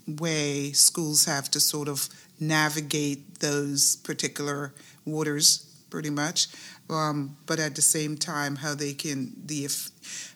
way 0.07 0.73
schools 0.73 1.25
have 1.25 1.51
to 1.51 1.61
sort 1.61 1.89
of 1.89 2.09
navigate 2.39 3.41
those 3.41 3.97
particular 3.97 4.73
waters, 5.05 5.67
pretty 5.91 6.11
much 6.11 6.49
um, 6.91 7.37
but 7.47 7.59
at 7.59 7.75
the 7.75 7.83
same 7.83 8.17
time, 8.17 8.57
how 8.57 8.75
they 8.75 8.93
can 8.93 9.33
the 9.47 9.69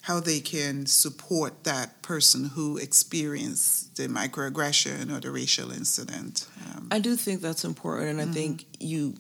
how 0.03 0.21
they 0.21 0.41
can 0.41 0.87
support 0.87 1.65
that 1.65 2.01
person 2.03 2.51
who 2.51 2.79
experienced 2.79 3.97
the 3.97 4.09
microaggression 4.09 5.15
or 5.15 5.21
the 5.21 5.31
racial 5.31 5.71
incident. 5.71 6.47
Um, 6.75 6.89
I 6.91 6.99
do 6.99 7.17
think 7.17 7.43
that's 7.43 7.65
important, 7.65 8.09
and 8.09 8.21
I 8.21 8.25
mm-hmm. 8.25 8.33
think 8.33 8.65
you 8.81 9.15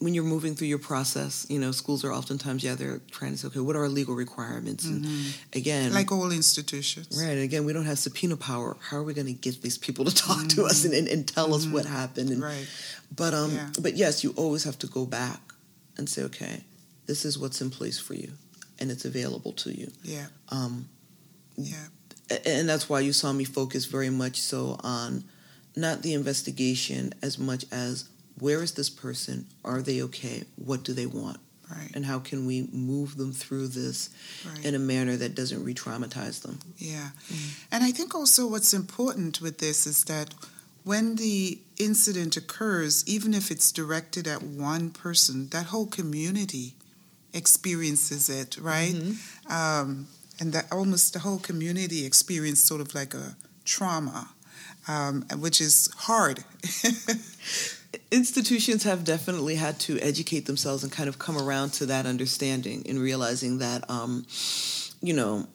when 0.00 0.14
you're 0.14 0.24
moving 0.24 0.54
through 0.54 0.66
your 0.66 0.78
process, 0.78 1.46
you 1.50 1.58
know, 1.58 1.72
schools 1.72 2.04
are 2.04 2.12
oftentimes, 2.12 2.64
yeah, 2.64 2.74
they're 2.74 3.02
trying 3.10 3.32
to 3.32 3.36
say, 3.36 3.48
okay, 3.48 3.60
what 3.60 3.76
are 3.76 3.80
our 3.80 3.88
legal 3.88 4.14
requirements? 4.14 4.86
And 4.86 5.04
mm-hmm. 5.04 5.58
again, 5.58 5.92
like 5.92 6.10
all 6.10 6.32
institutions. 6.32 7.22
Right. 7.22 7.32
And 7.32 7.42
Again, 7.42 7.66
we 7.66 7.74
don't 7.74 7.84
have 7.84 7.98
subpoena 7.98 8.38
power. 8.38 8.78
How 8.80 8.96
are 8.96 9.02
we 9.02 9.12
going 9.12 9.26
to 9.26 9.34
get 9.34 9.60
these 9.60 9.76
people 9.76 10.06
to 10.06 10.14
talk 10.14 10.38
mm-hmm. 10.38 10.48
to 10.48 10.64
us 10.64 10.86
and, 10.86 10.94
and, 10.94 11.06
and 11.06 11.28
tell 11.28 11.46
mm-hmm. 11.46 11.54
us 11.54 11.66
what 11.66 11.84
mm-hmm. 11.84 11.94
happened? 11.94 12.30
And, 12.30 12.42
right. 12.42 12.66
But, 13.14 13.34
um, 13.34 13.52
yeah. 13.52 13.68
but 13.78 13.94
yes, 13.94 14.24
you 14.24 14.32
always 14.36 14.64
have 14.64 14.78
to 14.78 14.86
go 14.86 15.04
back 15.04 15.40
and 15.98 16.08
say, 16.08 16.22
okay, 16.22 16.64
this 17.10 17.24
is 17.24 17.36
what's 17.36 17.60
in 17.60 17.70
place 17.70 17.98
for 17.98 18.14
you 18.14 18.30
and 18.78 18.88
it's 18.88 19.04
available 19.04 19.50
to 19.50 19.76
you. 19.76 19.90
Yeah. 20.04 20.26
Um, 20.50 20.88
yeah. 21.56 21.86
And 22.46 22.68
that's 22.68 22.88
why 22.88 23.00
you 23.00 23.12
saw 23.12 23.32
me 23.32 23.42
focus 23.42 23.86
very 23.86 24.10
much 24.10 24.40
so 24.40 24.78
on 24.84 25.24
not 25.74 26.02
the 26.02 26.14
investigation 26.14 27.12
as 27.20 27.36
much 27.36 27.64
as 27.72 28.08
where 28.38 28.62
is 28.62 28.74
this 28.74 28.88
person? 28.88 29.46
Are 29.64 29.82
they 29.82 30.02
okay? 30.02 30.44
What 30.54 30.84
do 30.84 30.92
they 30.92 31.06
want? 31.06 31.38
Right. 31.68 31.90
And 31.94 32.06
how 32.06 32.20
can 32.20 32.46
we 32.46 32.68
move 32.72 33.16
them 33.16 33.32
through 33.32 33.68
this 33.68 34.10
right. 34.46 34.64
in 34.64 34.76
a 34.76 34.78
manner 34.78 35.16
that 35.16 35.34
doesn't 35.34 35.64
re 35.64 35.74
traumatize 35.74 36.42
them? 36.42 36.60
Yeah. 36.78 37.10
Mm. 37.28 37.64
And 37.72 37.82
I 37.82 37.90
think 37.90 38.14
also 38.14 38.46
what's 38.46 38.72
important 38.72 39.40
with 39.40 39.58
this 39.58 39.84
is 39.84 40.04
that 40.04 40.32
when 40.84 41.16
the 41.16 41.58
incident 41.76 42.36
occurs, 42.36 43.04
even 43.08 43.34
if 43.34 43.50
it's 43.50 43.72
directed 43.72 44.28
at 44.28 44.44
one 44.44 44.90
person, 44.90 45.48
that 45.48 45.66
whole 45.66 45.86
community 45.86 46.74
experiences 47.32 48.28
it, 48.28 48.58
right? 48.58 48.92
Mm-hmm. 48.92 49.52
Um, 49.52 50.06
and 50.40 50.52
that 50.52 50.66
almost 50.72 51.12
the 51.12 51.18
whole 51.18 51.38
community 51.38 52.06
experienced 52.06 52.66
sort 52.66 52.80
of 52.80 52.94
like 52.94 53.14
a 53.14 53.36
trauma, 53.64 54.30
um, 54.88 55.24
which 55.38 55.60
is 55.60 55.90
hard. 55.96 56.44
Institutions 58.10 58.84
have 58.84 59.04
definitely 59.04 59.56
had 59.56 59.78
to 59.80 59.98
educate 60.00 60.46
themselves 60.46 60.82
and 60.82 60.90
kind 60.90 61.08
of 61.08 61.18
come 61.18 61.36
around 61.36 61.72
to 61.74 61.86
that 61.86 62.06
understanding 62.06 62.82
in 62.84 62.98
realizing 62.98 63.58
that, 63.58 63.88
um, 63.90 64.26
you 65.02 65.12
know, 65.12 65.46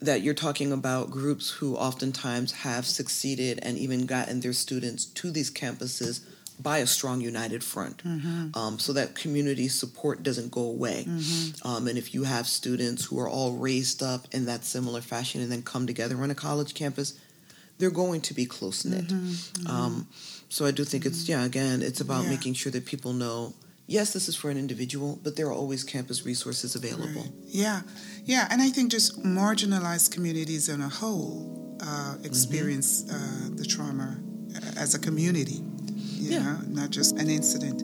that 0.00 0.22
you're 0.22 0.34
talking 0.34 0.72
about 0.72 1.10
groups 1.10 1.50
who 1.50 1.74
oftentimes 1.76 2.52
have 2.52 2.86
succeeded 2.86 3.58
and 3.62 3.78
even 3.78 4.06
gotten 4.06 4.40
their 4.40 4.52
students 4.52 5.04
to 5.04 5.30
these 5.30 5.50
campuses 5.50 6.20
by 6.60 6.78
a 6.78 6.86
strong 6.86 7.20
united 7.20 7.62
front 7.62 8.02
mm-hmm. 8.04 8.56
um, 8.58 8.78
so 8.78 8.92
that 8.92 9.14
community 9.14 9.68
support 9.68 10.22
doesn't 10.22 10.50
go 10.50 10.62
away 10.62 11.04
mm-hmm. 11.06 11.68
um, 11.68 11.86
and 11.86 11.98
if 11.98 12.14
you 12.14 12.24
have 12.24 12.46
students 12.46 13.04
who 13.06 13.18
are 13.18 13.28
all 13.28 13.52
raised 13.52 14.02
up 14.02 14.26
in 14.32 14.46
that 14.46 14.64
similar 14.64 15.00
fashion 15.00 15.40
and 15.40 15.50
then 15.50 15.62
come 15.62 15.86
together 15.86 16.20
on 16.22 16.30
a 16.30 16.34
college 16.34 16.74
campus 16.74 17.18
they're 17.78 17.90
going 17.90 18.20
to 18.20 18.34
be 18.34 18.46
close 18.46 18.84
knit 18.84 19.06
mm-hmm. 19.06 19.26
mm-hmm. 19.28 19.66
um, 19.70 20.06
so 20.48 20.64
i 20.64 20.70
do 20.70 20.84
think 20.84 21.04
it's 21.04 21.28
yeah 21.28 21.44
again 21.44 21.82
it's 21.82 22.00
about 22.00 22.24
yeah. 22.24 22.30
making 22.30 22.54
sure 22.54 22.72
that 22.72 22.86
people 22.86 23.12
know 23.12 23.52
yes, 23.86 24.12
this 24.12 24.28
is 24.28 24.36
for 24.36 24.50
an 24.50 24.58
individual, 24.58 25.18
but 25.22 25.36
there 25.36 25.46
are 25.46 25.52
always 25.52 25.84
campus 25.84 26.24
resources 26.24 26.74
available. 26.74 27.22
Right. 27.22 27.32
Yeah, 27.46 27.82
yeah, 28.24 28.48
and 28.50 28.60
I 28.60 28.68
think 28.68 28.90
just 28.90 29.22
marginalized 29.22 30.12
communities 30.12 30.68
in 30.68 30.80
a 30.80 30.88
whole 30.88 31.76
uh, 31.80 32.16
experience 32.24 33.04
mm-hmm. 33.04 33.52
uh, 33.52 33.56
the 33.56 33.64
trauma 33.64 34.18
uh, 34.54 34.80
as 34.80 34.94
a 34.94 34.98
community. 34.98 35.62
You 36.16 36.32
yeah. 36.32 36.42
know, 36.42 36.58
not 36.68 36.90
just 36.90 37.16
an 37.18 37.28
incident. 37.28 37.82